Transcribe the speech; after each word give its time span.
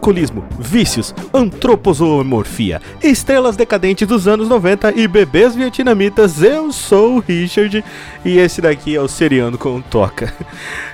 alcoolismo, 0.00 0.42
vícios, 0.58 1.14
antroposomorfia, 1.32 2.80
estrelas 3.02 3.54
decadentes 3.54 4.08
dos 4.08 4.26
anos 4.26 4.48
90 4.48 4.92
e 4.98 5.06
bebês 5.06 5.54
vietnamitas. 5.54 6.42
Eu 6.42 6.72
sou 6.72 7.16
o 7.16 7.18
Richard 7.18 7.84
e 8.24 8.38
esse 8.38 8.62
daqui 8.62 8.96
é 8.96 9.00
o 9.00 9.06
Seriando 9.06 9.58
com 9.58 9.78
Toca. 9.82 10.32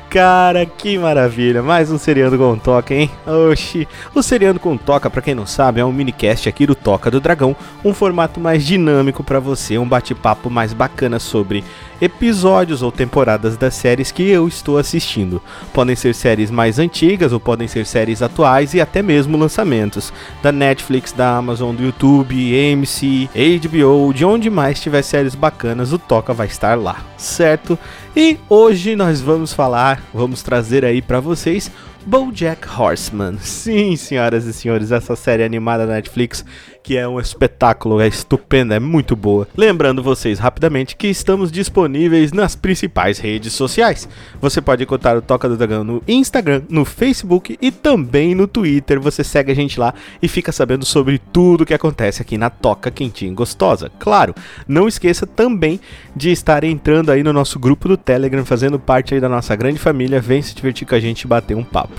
Cara, 0.09 0.65
que 0.65 0.97
maravilha! 0.97 1.63
Mais 1.63 1.91
um 1.91 1.99
Seriando 1.99 2.39
com 2.39 2.57
Toca, 2.57 2.95
hein? 2.95 3.11
Oxi! 3.51 3.89
O 4.15 4.23
Seriando 4.23 4.61
com 4.61 4.77
Toca, 4.77 5.11
para 5.11 5.21
quem 5.21 5.35
não 5.35 5.45
sabe, 5.45 5.81
é 5.81 5.85
um 5.85 5.93
minicast 5.93 6.49
aqui 6.49 6.65
do 6.65 6.77
Toca 6.77 7.11
do 7.11 7.21
Dragão, 7.21 7.57
um 7.85 7.93
formato 7.93 8.39
mais 8.39 8.65
dinâmico 8.65 9.25
para 9.25 9.41
você, 9.41 9.77
um 9.77 9.87
bate-papo 9.87 10.49
mais 10.49 10.73
bacana 10.73 11.19
sobre 11.19 11.65
episódios 12.01 12.83
ou 12.83 12.93
temporadas 12.93 13.57
das 13.57 13.75
séries 13.75 14.13
que 14.13 14.23
eu 14.23 14.47
estou 14.47 14.79
assistindo. 14.79 15.43
Podem 15.73 15.97
ser 15.97 16.15
séries 16.15 16.51
mais 16.51 16.79
antigas 16.79 17.33
ou 17.33 17.41
podem 17.41 17.67
ser 17.67 17.85
séries 17.85 18.23
atuais 18.23 18.75
e 18.75 18.81
até 18.81 19.03
mesmo 19.03 19.37
lançamentos 19.37 20.13
da 20.43 20.53
Netflix, 20.53 21.13
da 21.13 21.37
Amazon, 21.37 21.75
do 21.75 21.83
YouTube, 21.83 22.55
AMC, 22.55 23.29
HBO, 23.61 24.15
de 24.15 24.25
onde 24.25 24.49
mais 24.49 24.81
tiver 24.81 25.03
séries 25.03 25.35
bacanas, 25.35 25.93
o 25.93 25.99
Toca 25.99 26.33
vai 26.33 26.47
estar 26.47 26.79
lá, 26.79 26.99
certo? 27.17 27.79
E 28.19 28.39
hoje 28.49 28.97
nós 28.97 29.21
vamos 29.21 29.53
falar, 29.53 30.03
vamos 30.15 30.43
trazer 30.43 30.87
aí 30.87 31.03
para 31.03 31.21
vocês 31.21 31.71
BoJack 32.07 32.69
Horseman. 32.69 33.37
Sim, 33.41 33.97
senhoras 33.97 34.45
e 34.45 34.53
senhores, 34.53 34.93
essa 34.93 35.17
série 35.17 35.43
animada 35.43 35.85
da 35.87 35.95
Netflix 35.95 36.45
que 36.87 36.97
é 36.97 37.09
um 37.09 37.19
espetáculo, 37.19 38.01
é 38.01 38.07
estupenda, 38.07 38.77
é 38.77 38.79
muito 38.79 39.17
boa. 39.17 39.49
Lembrando 39.57 40.05
vocês 40.05 40.39
rapidamente 40.39 40.95
que 40.95 41.09
estamos 41.09 41.51
disponíveis 41.51 42.31
nas 42.31 42.55
principais 42.55 43.19
redes 43.19 43.55
sociais. 43.55 44.09
Você 44.41 44.61
pode 44.61 44.85
encontrar 44.85 45.17
o 45.17 45.21
Toca 45.21 45.49
do 45.49 45.57
Dragão 45.57 45.83
no 45.83 46.01
Instagram, 46.07 46.63
no 46.69 46.85
Facebook 46.85 47.59
e 47.61 47.73
também 47.73 48.37
no 48.37 48.47
Twitter. 48.47 49.01
Você 49.01 49.25
segue 49.25 49.51
a 49.51 49.55
gente 49.55 49.81
lá 49.81 49.93
e 50.23 50.29
fica 50.29 50.53
sabendo 50.53 50.85
sobre 50.85 51.19
tudo 51.19 51.67
que 51.67 51.75
acontece 51.75 52.23
aqui 52.23 52.39
na 52.39 52.51
Toca 52.51 52.89
Quentinha 52.89 53.35
Gostosa. 53.35 53.91
Claro, 53.99 54.33
não 54.69 54.87
esqueça 54.87 55.27
também 55.27 55.81
de 56.15 56.31
estar 56.31 56.63
entrando 56.63 57.11
aí 57.11 57.25
no 57.25 57.33
nosso 57.33 57.59
grupo 57.59 57.89
do 57.89 57.97
Telegram, 57.97 58.45
fazendo 58.45 58.79
parte 58.79 59.13
aí 59.13 59.21
da 59.21 59.29
nossa 59.29 59.57
grande 59.57 59.81
família. 59.81 60.21
Vem 60.21 60.41
se 60.41 60.55
divertir 60.55 60.87
com 60.87 60.95
a 60.95 61.01
gente 61.01 61.23
e 61.23 61.27
bater 61.27 61.57
um 61.57 61.65
papo. 61.65 61.96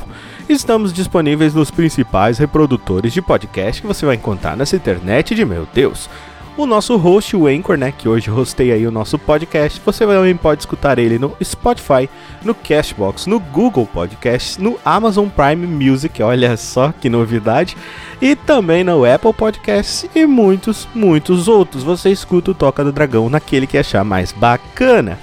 Estamos 0.49 0.93
disponíveis 0.93 1.53
nos 1.53 1.69
principais 1.69 2.37
reprodutores 2.37 3.11
de 3.11 3.21
podcast 3.21 3.81
que 3.81 3.87
você 3.87 4.05
vai 4.05 4.15
encontrar 4.15 4.55
nessa 4.55 4.75
internet 4.75 5.35
de 5.35 5.43
meu 5.43 5.67
Deus. 5.73 6.09
O 6.57 6.65
nosso 6.65 6.97
host, 6.97 7.35
o 7.35 7.45
Anchor, 7.45 7.77
né, 7.77 7.93
que 7.95 8.09
hoje 8.09 8.31
hostei 8.31 8.71
aí 8.71 8.87
o 8.87 8.91
nosso 8.91 9.19
podcast, 9.19 9.79
você 9.85 10.07
também 10.07 10.35
pode 10.35 10.63
escutar 10.63 10.97
ele 10.97 11.19
no 11.19 11.37
Spotify, 11.43 12.09
no 12.43 12.55
Cashbox, 12.55 13.27
no 13.27 13.39
Google 13.39 13.85
Podcasts, 13.85 14.57
no 14.57 14.75
Amazon 14.83 15.27
Prime 15.27 15.67
Music, 15.67 16.23
olha 16.23 16.57
só 16.57 16.91
que 16.91 17.11
novidade, 17.11 17.77
e 18.19 18.35
também 18.35 18.83
no 18.83 19.05
Apple 19.05 19.33
Podcasts 19.33 20.09
e 20.15 20.25
muitos, 20.25 20.87
muitos 20.95 21.47
outros. 21.47 21.83
Você 21.83 22.09
escuta 22.09 22.49
o 22.49 22.55
Toca 22.55 22.83
do 22.83 22.91
Dragão 22.91 23.29
naquele 23.29 23.67
que 23.67 23.77
achar 23.77 24.03
mais 24.03 24.31
bacana. 24.31 25.19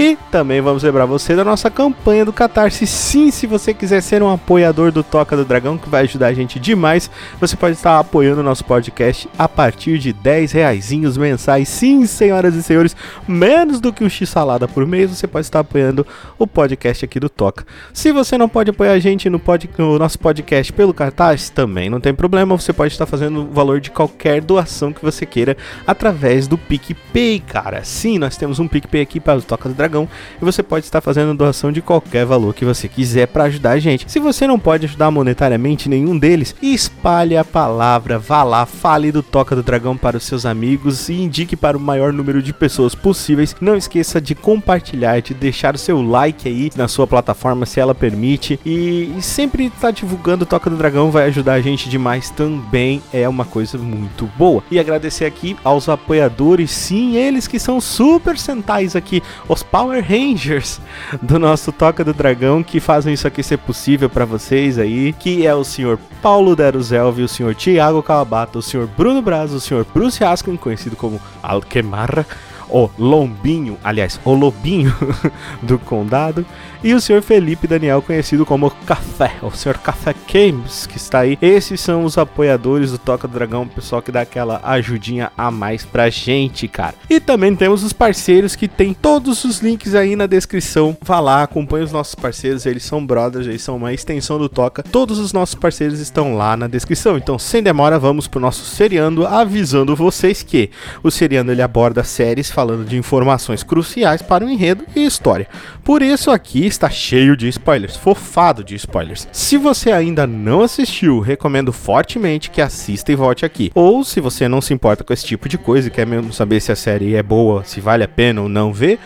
E 0.00 0.16
também 0.30 0.60
vamos 0.60 0.84
lembrar 0.84 1.06
você 1.06 1.34
da 1.34 1.44
nossa 1.44 1.68
campanha 1.68 2.24
do 2.24 2.32
Catarse. 2.32 2.86
Sim, 2.86 3.32
se 3.32 3.48
você 3.48 3.74
quiser 3.74 4.00
ser 4.00 4.22
um 4.22 4.32
apoiador 4.32 4.92
do 4.92 5.02
Toca 5.02 5.36
do 5.36 5.44
Dragão, 5.44 5.76
que 5.76 5.88
vai 5.88 6.02
ajudar 6.02 6.28
a 6.28 6.32
gente 6.32 6.60
demais, 6.60 7.10
você 7.40 7.56
pode 7.56 7.74
estar 7.74 7.98
apoiando 7.98 8.40
o 8.40 8.44
nosso 8.44 8.64
podcast 8.64 9.28
a 9.36 9.48
partir 9.48 9.98
de 9.98 10.12
10 10.12 10.52
reaisinhos 10.52 11.16
mensais. 11.16 11.68
Sim, 11.68 12.06
senhoras 12.06 12.54
e 12.54 12.62
senhores, 12.62 12.94
menos 13.26 13.80
do 13.80 13.92
que 13.92 14.04
um 14.04 14.08
x-salada 14.08 14.68
por 14.68 14.86
mês, 14.86 15.10
você 15.10 15.26
pode 15.26 15.46
estar 15.46 15.58
apoiando 15.58 16.06
o 16.38 16.46
podcast 16.46 17.04
aqui 17.04 17.18
do 17.18 17.28
Toca. 17.28 17.66
Se 17.92 18.12
você 18.12 18.38
não 18.38 18.48
pode 18.48 18.70
apoiar 18.70 18.92
a 18.92 19.00
gente 19.00 19.28
no, 19.28 19.40
pod, 19.40 19.68
no 19.76 19.98
nosso 19.98 20.16
podcast 20.20 20.72
pelo 20.72 20.94
Catarse, 20.94 21.50
também 21.50 21.90
não 21.90 21.98
tem 21.98 22.14
problema, 22.14 22.56
você 22.56 22.72
pode 22.72 22.92
estar 22.92 23.06
fazendo 23.06 23.40
o 23.40 23.50
valor 23.52 23.80
de 23.80 23.90
qualquer 23.90 24.42
doação 24.42 24.92
que 24.92 25.04
você 25.04 25.26
queira 25.26 25.56
através 25.84 26.46
do 26.46 26.56
PicPay, 26.56 27.40
cara. 27.40 27.82
Sim, 27.82 28.16
nós 28.20 28.36
temos 28.36 28.60
um 28.60 28.68
PicPay 28.68 29.02
aqui 29.02 29.18
para 29.18 29.40
o 29.40 29.42
Toca 29.42 29.68
do 29.68 29.74
Dragão 29.74 29.87
Dragão 29.88 30.08
e 30.40 30.44
você 30.44 30.62
pode 30.62 30.84
estar 30.84 31.00
fazendo 31.00 31.34
doação 31.34 31.72
de 31.72 31.80
qualquer 31.80 32.26
valor 32.26 32.54
que 32.54 32.64
você 32.64 32.86
quiser 32.86 33.26
para 33.26 33.44
ajudar 33.44 33.70
a 33.70 33.78
gente. 33.78 34.10
Se 34.10 34.20
você 34.20 34.46
não 34.46 34.58
pode 34.58 34.84
ajudar 34.84 35.10
monetariamente 35.10 35.88
nenhum 35.88 36.16
deles, 36.18 36.54
espalhe 36.62 37.36
a 37.36 37.44
palavra, 37.44 38.18
vá 38.18 38.42
lá, 38.42 38.66
fale 38.66 39.10
do 39.10 39.22
Toca 39.22 39.56
do 39.56 39.62
Dragão 39.62 39.96
para 39.96 40.18
os 40.18 40.24
seus 40.24 40.44
amigos 40.44 41.08
e 41.08 41.14
indique 41.14 41.56
para 41.56 41.76
o 41.76 41.80
maior 41.80 42.12
número 42.12 42.42
de 42.42 42.52
pessoas 42.52 42.94
possíveis. 42.94 43.56
Não 43.60 43.76
esqueça 43.76 44.20
de 44.20 44.34
compartilhar, 44.34 45.20
de 45.20 45.32
deixar 45.32 45.74
o 45.74 45.78
seu 45.78 46.02
like 46.02 46.46
aí 46.46 46.70
na 46.76 46.86
sua 46.86 47.06
plataforma 47.06 47.64
se 47.64 47.80
ela 47.80 47.94
permite 47.94 48.60
e, 48.64 49.14
e 49.16 49.22
sempre 49.22 49.66
estar 49.66 49.80
tá 49.80 49.90
divulgando 49.90 50.44
Toca 50.44 50.68
do 50.68 50.76
Dragão 50.76 51.10
vai 51.10 51.24
ajudar 51.24 51.54
a 51.54 51.60
gente 51.60 51.88
demais 51.88 52.30
também, 52.30 53.02
é 53.12 53.28
uma 53.28 53.44
coisa 53.44 53.78
muito 53.78 54.28
boa. 54.36 54.62
E 54.70 54.78
agradecer 54.78 55.24
aqui 55.24 55.56
aos 55.64 55.88
apoiadores, 55.88 56.70
sim, 56.70 57.16
eles 57.16 57.46
que 57.46 57.58
são 57.58 57.80
super 57.80 58.38
centais 58.38 58.94
aqui, 58.94 59.22
os 59.48 59.62
Power 59.70 60.02
Rangers 60.02 60.80
do 61.20 61.38
nosso 61.38 61.70
Toca 61.72 62.04
do 62.04 62.14
Dragão 62.14 62.62
que 62.62 62.80
fazem 62.80 63.14
isso 63.14 63.26
aqui 63.26 63.42
ser 63.42 63.58
possível 63.58 64.08
para 64.08 64.24
vocês 64.24 64.78
aí, 64.78 65.12
que 65.12 65.46
é 65.46 65.54
o 65.54 65.64
senhor 65.64 65.98
Paulo 66.22 66.56
Deruzelvi, 66.56 67.22
o 67.22 67.28
senhor 67.28 67.54
Tiago 67.54 68.02
Calabata, 68.02 68.58
o 68.58 68.62
senhor 68.62 68.88
Bruno 68.96 69.22
Braz, 69.22 69.52
o 69.52 69.60
senhor 69.60 69.86
Bruce 69.92 70.22
Haskin, 70.24 70.56
conhecido 70.56 70.96
como 70.96 71.20
Alquemarra, 71.42 72.26
o 72.68 72.90
Lombinho, 72.98 73.78
aliás, 73.82 74.20
o 74.24 74.34
Lobinho 74.34 74.94
do 75.62 75.78
Condado, 75.78 76.44
e 76.82 76.94
o 76.94 77.00
senhor 77.00 77.22
Felipe 77.22 77.66
Daniel, 77.66 78.00
conhecido 78.00 78.46
como 78.46 78.70
Café, 78.70 79.32
o 79.42 79.50
senhor 79.50 79.78
Café 79.78 80.14
Games, 80.32 80.86
que 80.86 80.96
está 80.96 81.20
aí. 81.20 81.36
Esses 81.42 81.80
são 81.80 82.04
os 82.04 82.16
apoiadores 82.16 82.92
do 82.92 82.98
Toca 82.98 83.26
do 83.26 83.34
Dragão, 83.34 83.62
o 83.62 83.68
pessoal 83.68 84.00
que 84.00 84.12
dá 84.12 84.20
aquela 84.20 84.60
ajudinha 84.62 85.32
a 85.36 85.50
mais 85.50 85.84
pra 85.84 86.08
gente, 86.08 86.68
cara. 86.68 86.94
E 87.10 87.18
também 87.18 87.54
temos 87.54 87.82
os 87.82 87.92
parceiros 87.92 88.54
que 88.54 88.68
tem 88.68 88.94
todos 88.94 89.44
os 89.44 89.58
links 89.60 89.94
aí 89.94 90.14
na 90.14 90.26
descrição. 90.26 90.96
Vá 91.02 91.18
lá, 91.18 91.42
acompanhe 91.42 91.84
os 91.84 91.92
nossos 91.92 92.14
parceiros, 92.14 92.64
eles 92.64 92.84
são 92.84 93.04
brothers, 93.04 93.46
eles 93.46 93.62
são 93.62 93.76
uma 93.76 93.92
extensão 93.92 94.38
do 94.38 94.48
Toca. 94.48 94.82
Todos 94.82 95.18
os 95.18 95.32
nossos 95.32 95.56
parceiros 95.56 95.98
estão 95.98 96.36
lá 96.36 96.56
na 96.56 96.68
descrição. 96.68 97.16
Então, 97.16 97.38
sem 97.38 97.62
demora, 97.62 97.98
vamos 97.98 98.28
pro 98.28 98.40
nosso 98.40 98.64
seriando, 98.64 99.26
avisando 99.26 99.96
vocês 99.96 100.42
que 100.42 100.70
o 101.02 101.10
seriando 101.10 101.50
ele 101.50 101.62
aborda 101.62 102.04
séries 102.04 102.50
falando 102.50 102.84
de 102.84 102.96
informações 102.96 103.62
cruciais 103.62 104.22
para 104.22 104.44
o 104.44 104.48
enredo 104.48 104.84
e 104.94 105.04
história. 105.04 105.48
Por 105.82 106.02
isso 106.02 106.30
aqui 106.30 106.67
está 106.68 106.88
cheio 106.88 107.36
de 107.36 107.48
spoilers, 107.48 107.96
fofado 107.96 108.62
de 108.62 108.74
spoilers. 108.76 109.28
Se 109.32 109.56
você 109.56 109.90
ainda 109.90 110.26
não 110.26 110.62
assistiu, 110.62 111.20
recomendo 111.20 111.72
fortemente 111.72 112.50
que 112.50 112.60
assista 112.60 113.10
e 113.10 113.16
volte 113.16 113.44
aqui. 113.44 113.72
Ou 113.74 114.04
se 114.04 114.20
você 114.20 114.46
não 114.46 114.60
se 114.60 114.72
importa 114.72 115.02
com 115.02 115.12
esse 115.12 115.26
tipo 115.26 115.48
de 115.48 115.58
coisa 115.58 115.88
e 115.88 115.90
quer 115.90 116.06
mesmo 116.06 116.32
saber 116.32 116.60
se 116.60 116.70
a 116.70 116.76
série 116.76 117.14
é 117.14 117.22
boa, 117.22 117.64
se 117.64 117.80
vale 117.80 118.04
a 118.04 118.08
pena 118.08 118.42
ou 118.42 118.48
não 118.48 118.72
ver, 118.72 118.98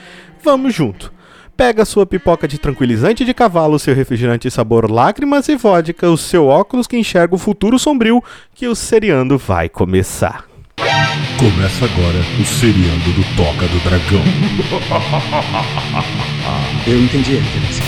vamos 0.43 0.75
junto. 0.75 1.12
Pega 1.56 1.84
sua 1.84 2.06
pipoca 2.06 2.49
de 2.49 2.59
tranquilizante 2.59 3.25
de 3.25 3.34
cavalo, 3.34 3.79
seu 3.79 3.94
refrigerante 3.94 4.50
sabor 4.50 4.91
lágrimas 4.91 5.49
e 5.49 5.56
vodka, 5.56 6.11
o 6.11 6.17
seu 6.17 6.47
óculos 6.47 6.87
que 6.87 6.97
enxerga 6.97 7.34
o 7.34 7.39
futuro 7.39 7.79
sombrio, 7.79 8.23
que 8.55 8.67
o 8.67 8.75
seriando 8.75 9.38
vai 9.38 9.69
começar. 9.69 10.51
Começa 11.38 11.85
agora 11.85 12.19
o 12.41 12.44
seriando 12.44 13.12
do 13.12 13.25
Toca 13.37 13.67
do 13.67 13.79
Dragão. 13.81 14.23
Eu 16.87 17.03
entendi 17.03 17.37
a 17.37 17.41
referência. 17.41 17.85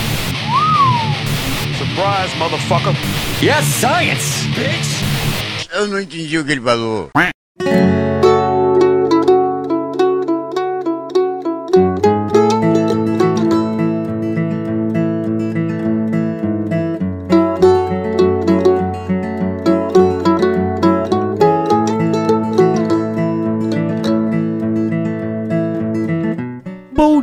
Surprise, 1.78 2.36
motherfucker! 2.38 2.92
Yes, 3.42 3.64
science, 3.64 4.48
bitch! 4.48 5.02
Eu 5.72 5.88
não 5.88 6.00
entendi 6.00 6.38
o 6.38 6.44
que 6.44 6.52
ele 6.52 6.60
falou. 6.60 7.10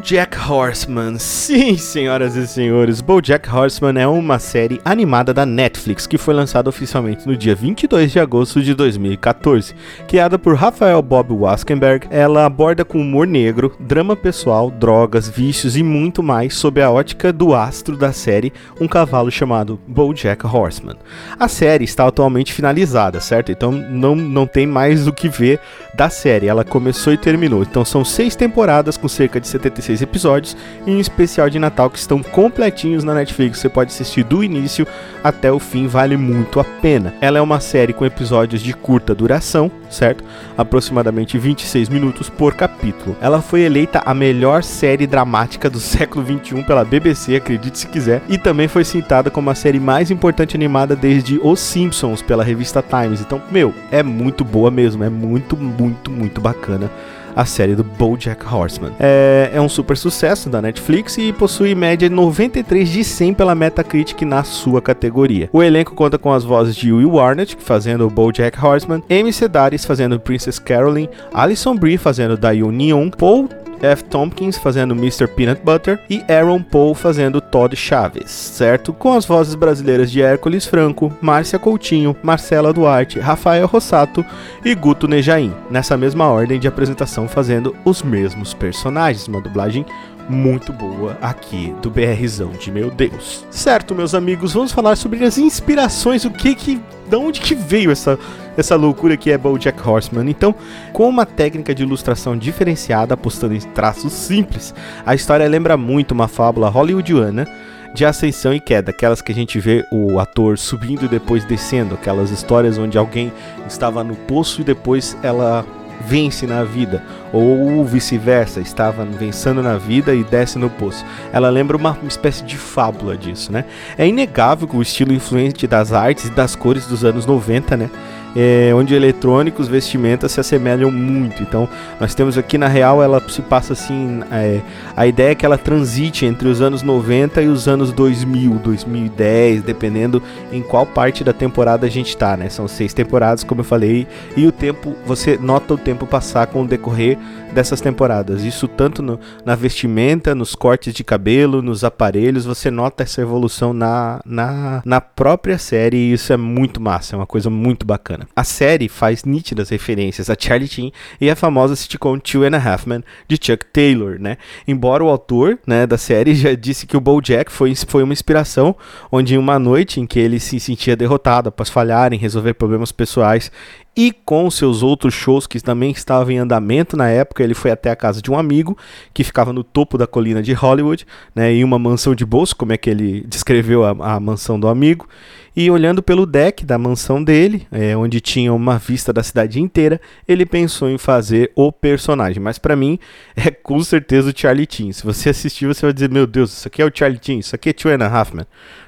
BoJack 0.02 0.36
Horseman. 0.50 1.20
Sim, 1.20 1.78
senhoras 1.78 2.36
e 2.36 2.48
senhores, 2.48 3.02
BoJack 3.02 3.48
Horseman 3.48 4.02
é 4.02 4.08
uma 4.08 4.40
série 4.40 4.82
animada 4.84 5.32
da 5.32 5.46
Netflix 5.46 6.08
que 6.08 6.18
foi 6.18 6.34
lançada 6.34 6.68
oficialmente 6.68 7.28
no 7.28 7.38
dia 7.38 7.54
22 7.54 8.12
de 8.12 8.20
agosto 8.20 8.64
de 8.64 8.74
2014. 8.74 9.76
Criada 10.08 10.40
por 10.40 10.56
Rafael 10.56 11.04
Bob 11.04 11.32
Waskenberg, 11.34 12.08
ela 12.10 12.46
aborda 12.48 12.84
com 12.84 13.00
humor 13.00 13.28
negro, 13.28 13.76
drama 13.80 14.16
pessoal, 14.16 14.72
drogas, 14.72 15.30
vícios 15.30 15.78
e 15.78 15.84
muito 15.84 16.24
mais 16.24 16.56
sob 16.56 16.82
a 16.82 16.90
ótica 16.90 17.32
do 17.32 17.54
astro 17.54 17.96
da 17.96 18.12
série, 18.12 18.52
um 18.80 18.88
cavalo 18.88 19.30
chamado 19.30 19.80
BoJack 19.88 20.48
Horseman. 20.48 20.96
A 21.40 21.48
série 21.48 21.84
está 21.84 22.08
atualmente 22.08 22.54
finalizada, 22.54 23.20
certo? 23.20 23.52
Então 23.52 23.72
não, 23.72 24.16
não 24.16 24.48
tem 24.48 24.66
mais 24.66 25.06
o 25.06 25.14
que 25.14 25.30
ver 25.30 25.60
da 25.94 26.10
série. 26.10 26.48
Ela 26.48 26.64
começou 26.64 27.14
e 27.14 27.18
terminou. 27.18 27.62
Então 27.62 27.86
são 27.86 28.04
seis 28.04 28.36
temporadas 28.36 28.98
com 28.98 29.08
cerca 29.08 29.40
de 29.40 29.48
75 29.48 29.91
76 29.92 30.02
episódios 30.02 30.58
e 30.86 30.92
um 30.92 31.00
especial 31.00 31.50
de 31.50 31.60
Natal 31.60 31.90
que 31.90 32.00
estão 32.00 32.22
completinhos 32.22 33.04
na 33.04 33.14
Netflix. 33.14 33.60
Você 33.60 33.70
pode 33.70 33.92
assistir 33.92 34.24
do 34.24 34.44
início 34.44 34.88
até 35.24 35.52
o 35.52 35.60
fim, 35.60 35.88
vale 35.88 36.18
muito 36.18 36.60
a 36.60 36.64
pena. 36.64 37.14
Ela 37.22 37.38
é 37.38 37.42
uma 37.42 37.60
série 37.60 37.94
com 37.94 38.06
episódios 38.06 38.62
de 38.62 38.74
curta 38.74 39.14
duração, 39.14 39.72
certo? 39.90 40.24
Aproximadamente 40.58 41.38
26 41.38 41.90
minutos 41.90 42.30
por 42.30 42.56
capítulo. 42.56 43.16
Ela 43.22 43.42
foi 43.42 43.62
eleita 43.62 44.02
a 44.06 44.14
melhor 44.14 44.64
série 44.64 45.06
dramática 45.06 45.70
do 45.70 45.80
século 45.80 46.24
21 46.24 46.64
pela 46.64 46.86
BBC, 46.86 47.36
acredite 47.36 47.80
se 47.80 47.88
quiser, 47.88 48.22
e 48.28 48.38
também 48.38 48.68
foi 48.68 48.84
citada 48.84 49.30
como 49.30 49.50
a 49.50 49.56
série 49.56 49.80
mais 49.80 50.12
importante 50.12 50.56
animada 50.56 50.96
desde 50.96 51.40
Os 51.44 51.60
Simpsons 51.60 52.22
pela 52.22 52.44
revista 52.44 52.82
Times. 52.84 53.22
Então, 53.22 53.42
meu, 53.52 53.74
é 53.92 54.02
muito 54.04 54.44
boa 54.44 54.72
mesmo, 54.72 55.04
é 55.04 55.10
muito, 55.10 55.58
muito, 55.58 56.10
muito 56.10 56.42
bacana 56.42 56.90
a 57.36 57.46
série 57.46 57.76
do 57.76 57.84
BoJack 57.84 58.46
Horseman. 58.46 58.92
É, 59.00 59.52
é 59.54 59.62
um 59.62 59.70
super 59.70 59.98
sucesso 59.98 60.50
da 60.50 60.62
Netflix 60.62 61.18
e 61.18 61.34
possui 61.34 61.76
média 61.76 62.10
93 62.10 62.90
de 62.90 63.04
100 63.04 63.34
pela 63.34 63.56
Metacritic 63.56 64.22
na 64.24 64.44
sua 64.44 64.82
categoria. 64.82 65.50
O 65.52 65.64
elenco 65.64 65.94
conta 65.94 66.18
com 66.18 66.32
as 66.32 66.44
vozes 66.44 66.76
de 66.76 66.92
Will 66.92 67.20
Arnett, 67.20 67.58
fazendo 67.60 68.06
o 68.06 68.10
BoJack 68.10 68.64
Horseman, 68.64 69.04
Amy 69.10 69.32
Sedaris 69.32 69.86
fazendo 69.86 70.20
Princess 70.20 70.60
Caroline, 70.60 71.10
Alison 71.34 71.76
Brie 71.76 71.98
fazendo 71.98 72.38
Dayun 72.38 72.72
Neon, 72.72 73.10
Paul 73.10 73.50
F. 73.82 74.04
Tompkins 74.04 74.58
fazendo 74.58 74.94
Mr. 74.94 75.28
Peanut 75.28 75.62
Butter 75.64 76.00
e 76.10 76.24
Aaron 76.30 76.62
Paul 76.62 76.94
fazendo 76.94 77.42
Todd 77.42 77.76
Chaves, 77.76 78.30
certo? 78.30 78.94
Com 78.94 79.14
as 79.14 79.26
vozes 79.26 79.56
brasileiras 79.56 80.12
de 80.12 80.22
Hércules 80.22 80.66
Franco, 80.66 81.12
Márcia 81.20 81.58
Coutinho, 81.58 82.16
Marcela 82.22 82.72
Duarte, 82.72 83.20
Rafael 83.20 83.66
Rossato 83.68 84.24
e 84.64 84.76
Guto 84.76 85.08
Nejaim, 85.08 85.54
nessa 85.70 85.98
mesma 85.98 86.28
ordem 86.28 86.60
de 86.60 86.68
apresentação 86.68 87.21
fazendo 87.28 87.76
os 87.86 88.02
mesmos 88.02 88.54
personagens, 88.54 89.28
uma 89.28 89.42
dublagem 89.42 89.86
muito 90.30 90.72
boa 90.72 91.18
aqui 91.22 91.74
do 91.82 91.90
BRzão 91.90 92.52
de 92.52 92.72
meu 92.72 92.90
Deus. 92.90 93.46
Certo, 93.50 93.94
meus 93.94 94.14
amigos, 94.14 94.54
vamos 94.54 94.72
falar 94.72 94.96
sobre 94.96 95.24
as 95.26 95.38
inspirações, 95.38 96.26
o 96.26 96.32
que 96.32 96.56
que, 96.56 96.82
de 97.10 97.16
onde 97.16 97.42
que 97.42 97.56
veio 97.56 97.92
essa 97.92 98.18
essa 98.58 98.76
loucura 98.76 99.16
que 99.16 99.32
é 99.32 99.38
BoJack 99.38 99.88
Horseman. 99.88 100.30
Então, 100.30 100.54
com 100.92 101.08
uma 101.08 101.26
técnica 101.26 101.74
de 101.74 101.84
ilustração 101.84 102.38
diferenciada, 102.38 103.14
apostando 103.14 103.54
em 103.54 103.60
traços 103.60 104.12
simples, 104.14 104.74
a 105.06 105.16
história 105.16 105.48
lembra 105.48 105.78
muito 105.78 106.12
uma 106.12 106.28
fábula 106.28 106.70
hollywoodiana 106.70 107.48
de 107.94 108.06
ascensão 108.06 108.54
e 108.54 108.60
queda, 108.60 108.92
aquelas 108.92 109.22
que 109.22 109.32
a 109.32 109.36
gente 109.36 109.60
vê 109.60 109.86
o 109.92 110.18
ator 110.20 110.58
subindo 110.58 111.06
e 111.06 111.10
depois 111.10 111.44
descendo, 111.44 111.96
aquelas 111.96 112.32
histórias 112.32 112.78
onde 112.78 112.98
alguém 112.98 113.34
estava 113.68 114.04
no 114.04 114.16
poço 114.16 114.62
e 114.62 114.64
depois 114.64 115.18
ela 115.22 115.66
vence 116.00 116.48
na 116.48 116.64
vida, 116.64 117.04
ou 117.32 117.84
vice-versa, 117.86 118.60
estava 118.60 119.06
vencendo 119.06 119.62
na 119.62 119.78
vida 119.78 120.14
e 120.14 120.24
desce 120.24 120.58
no 120.58 120.70
poço. 120.70 121.06
Ela 121.32 121.50
lembra 121.50 121.78
uma 121.78 121.98
espécie 122.08 122.44
de 122.44 122.58
fábula 122.58 123.18
disso, 123.18 123.52
né? 123.52 123.66
É 123.98 124.08
inegável 124.08 124.68
que 124.68 124.76
o 124.76 124.82
estilo 124.82 125.14
influente 125.14 125.68
das 125.68 125.94
artes 125.94 126.26
e 126.26 126.32
das 126.32 126.56
cores 126.56 126.86
dos 126.86 127.04
anos 127.04 127.26
90, 127.26 127.78
né? 127.78 127.90
É, 128.36 128.72
onde 128.74 128.96
eletrônicos, 128.96 129.68
vestimentas 129.68 130.32
se 130.32 130.40
assemelham 130.40 130.92
muito. 130.92 131.44
Então, 131.44 131.68
nós 132.00 132.16
temos 132.16 132.38
aqui 132.38 132.58
na 132.58 132.68
real, 132.68 133.02
ela 133.04 133.22
se 133.28 133.42
passa 133.42 133.74
assim: 133.74 134.22
é, 134.32 134.62
a 134.96 135.06
ideia 135.06 135.32
é 135.32 135.36
que 135.36 135.46
ela 135.46 135.58
transite 135.58 136.26
entre 136.26 136.48
os 136.48 136.62
anos 136.62 136.82
90 136.82 137.42
e 137.42 137.48
os 137.48 137.68
anos 137.68 137.92
2000, 137.92 138.54
2010, 138.56 139.64
dependendo 139.64 140.22
em 140.52 140.62
qual 140.62 140.86
parte 140.86 141.24
da 141.24 141.34
temporada 141.34 141.86
a 141.86 141.90
gente 141.90 142.10
está, 142.10 142.38
né? 142.38 142.50
São 142.50 142.68
seis 142.68 142.94
temporadas, 142.94 143.44
como 143.44 143.62
eu 143.62 143.66
falei, 143.66 144.08
e 144.36 144.48
o 144.48 144.52
tempo, 144.52 144.96
você 145.06 145.38
nota 145.38 145.74
o 145.74 145.78
tempo 145.78 146.06
passar 146.06 146.48
com 146.48 146.64
o 146.64 146.68
decorrer 146.68 147.18
dessas 147.54 147.82
temporadas. 147.82 148.44
Isso 148.44 148.68
tanto 148.68 149.02
no, 149.02 149.20
na 149.46 149.56
vestimenta, 149.56 150.34
nos 150.34 150.56
cortes 150.56 150.94
de 150.94 151.04
cabelo, 151.04 151.62
nos 151.62 151.84
aparelhos, 151.84 152.46
você 152.46 152.72
nota 152.72 153.04
essa 153.04 153.22
evolução 153.22 153.74
na, 153.74 154.22
na, 154.26 154.82
na 154.86 155.02
própria 155.02 155.58
série 155.58 155.98
e 155.98 156.14
isso 156.14 156.32
é 156.32 156.38
muito 156.38 156.82
massa, 156.82 157.16
é 157.16 157.18
uma 157.18 157.28
coisa 157.28 157.50
muito 157.50 157.86
bacana 157.86 158.21
A 158.36 158.44
série 158.44 158.88
faz 158.88 159.24
nítidas 159.24 159.70
referências 159.70 160.30
a 160.30 160.36
Charlie 160.38 160.68
Sheen 160.68 160.92
e 161.20 161.30
a 161.30 161.36
famosa 161.36 161.76
sitcom 161.76 162.20
Two 162.20 162.44
and 162.44 162.56
a 162.56 162.58
Half 162.58 162.86
Men 162.86 163.04
de 163.28 163.38
Chuck 163.42 163.66
Taylor, 163.66 164.20
né? 164.20 164.38
Embora 164.68 165.04
o 165.04 165.10
autor, 165.10 165.60
né, 165.66 165.86
da 165.86 165.98
série 165.98 166.36
já 166.36 166.54
disse 166.54 166.86
que 166.86 166.98
o 166.98 167.02
BoJack 167.02 167.52
foi, 167.52 167.74
foi 167.76 168.04
uma 168.04 168.14
inspiração, 168.14 168.76
onde 169.12 169.36
em 169.36 169.38
uma 169.38 169.58
noite 169.60 170.00
em 170.00 170.06
que 170.06 170.20
ele 170.20 170.40
se 170.40 170.60
sentia 170.60 170.96
derrotado 170.96 171.50
após 171.50 171.70
falhar 171.70 172.14
em 172.14 172.18
resolver 172.18 172.54
problemas 172.54 172.92
pessoais 172.92 173.52
e 173.96 174.12
com 174.12 174.50
seus 174.50 174.82
outros 174.82 175.14
shows 175.14 175.46
que 175.46 175.60
também 175.60 175.92
estavam 175.92 176.32
em 176.32 176.38
andamento 176.38 176.96
na 176.96 177.10
época, 177.10 177.44
ele 177.44 177.54
foi 177.54 177.72
até 177.72 177.92
a 177.92 177.96
casa 177.96 178.22
de 178.22 178.32
um 178.32 178.38
amigo 178.38 178.78
que 179.14 179.24
ficava 179.24 179.52
no 179.52 179.64
topo 179.64 179.98
da 179.98 180.08
colina 180.08 180.42
de 180.42 180.54
Hollywood, 180.54 181.06
né, 181.36 181.52
em 181.52 181.64
uma 181.64 181.78
mansão 181.78 182.16
de 182.16 182.26
bolso, 182.26 182.56
como 182.56 182.72
é 182.72 182.78
que 182.78 182.90
ele 182.90 183.26
descreveu 183.28 183.84
a, 183.84 184.16
a 184.16 184.20
mansão 184.20 184.58
do 184.58 184.70
amigo, 184.70 185.08
e 185.54 185.70
olhando 185.70 186.02
pelo 186.02 186.26
deck 186.26 186.66
da 186.66 186.78
mansão 186.78 187.22
dele, 187.22 187.68
é, 187.70 187.96
onde 187.98 188.22
tinha 188.22 188.54
uma 188.54 188.78
vista 188.78 189.12
da 189.12 189.22
cidade 189.22 189.60
inteira, 189.60 190.00
ele 190.26 190.46
pensou 190.46 190.90
em 190.90 190.98
fazer 190.98 191.52
o 191.54 191.74
personagem. 191.74 192.42
Mas 192.42 192.58
para 192.58 192.76
mim 192.76 192.98
é 193.36 193.52
com 193.52 193.84
certeza 193.84 194.30
o 194.30 194.34
Charlie 194.34 194.68
Chin. 194.70 194.94
Se 194.94 195.04
você 195.04 195.30
assistir, 195.30 195.66
você 195.66 195.86
vai 195.86 195.92
dizer: 195.92 196.10
Meu 196.10 196.26
Deus, 196.26 196.54
isso 196.54 196.68
aqui 196.70 196.82
é 196.82 196.86
o 196.86 196.92
Charlie 196.94 197.20
Chin, 197.22 197.40
isso 197.40 197.54
aqui 197.54 197.70
é 197.70 197.74
Two 197.74 197.92
and 197.92 197.98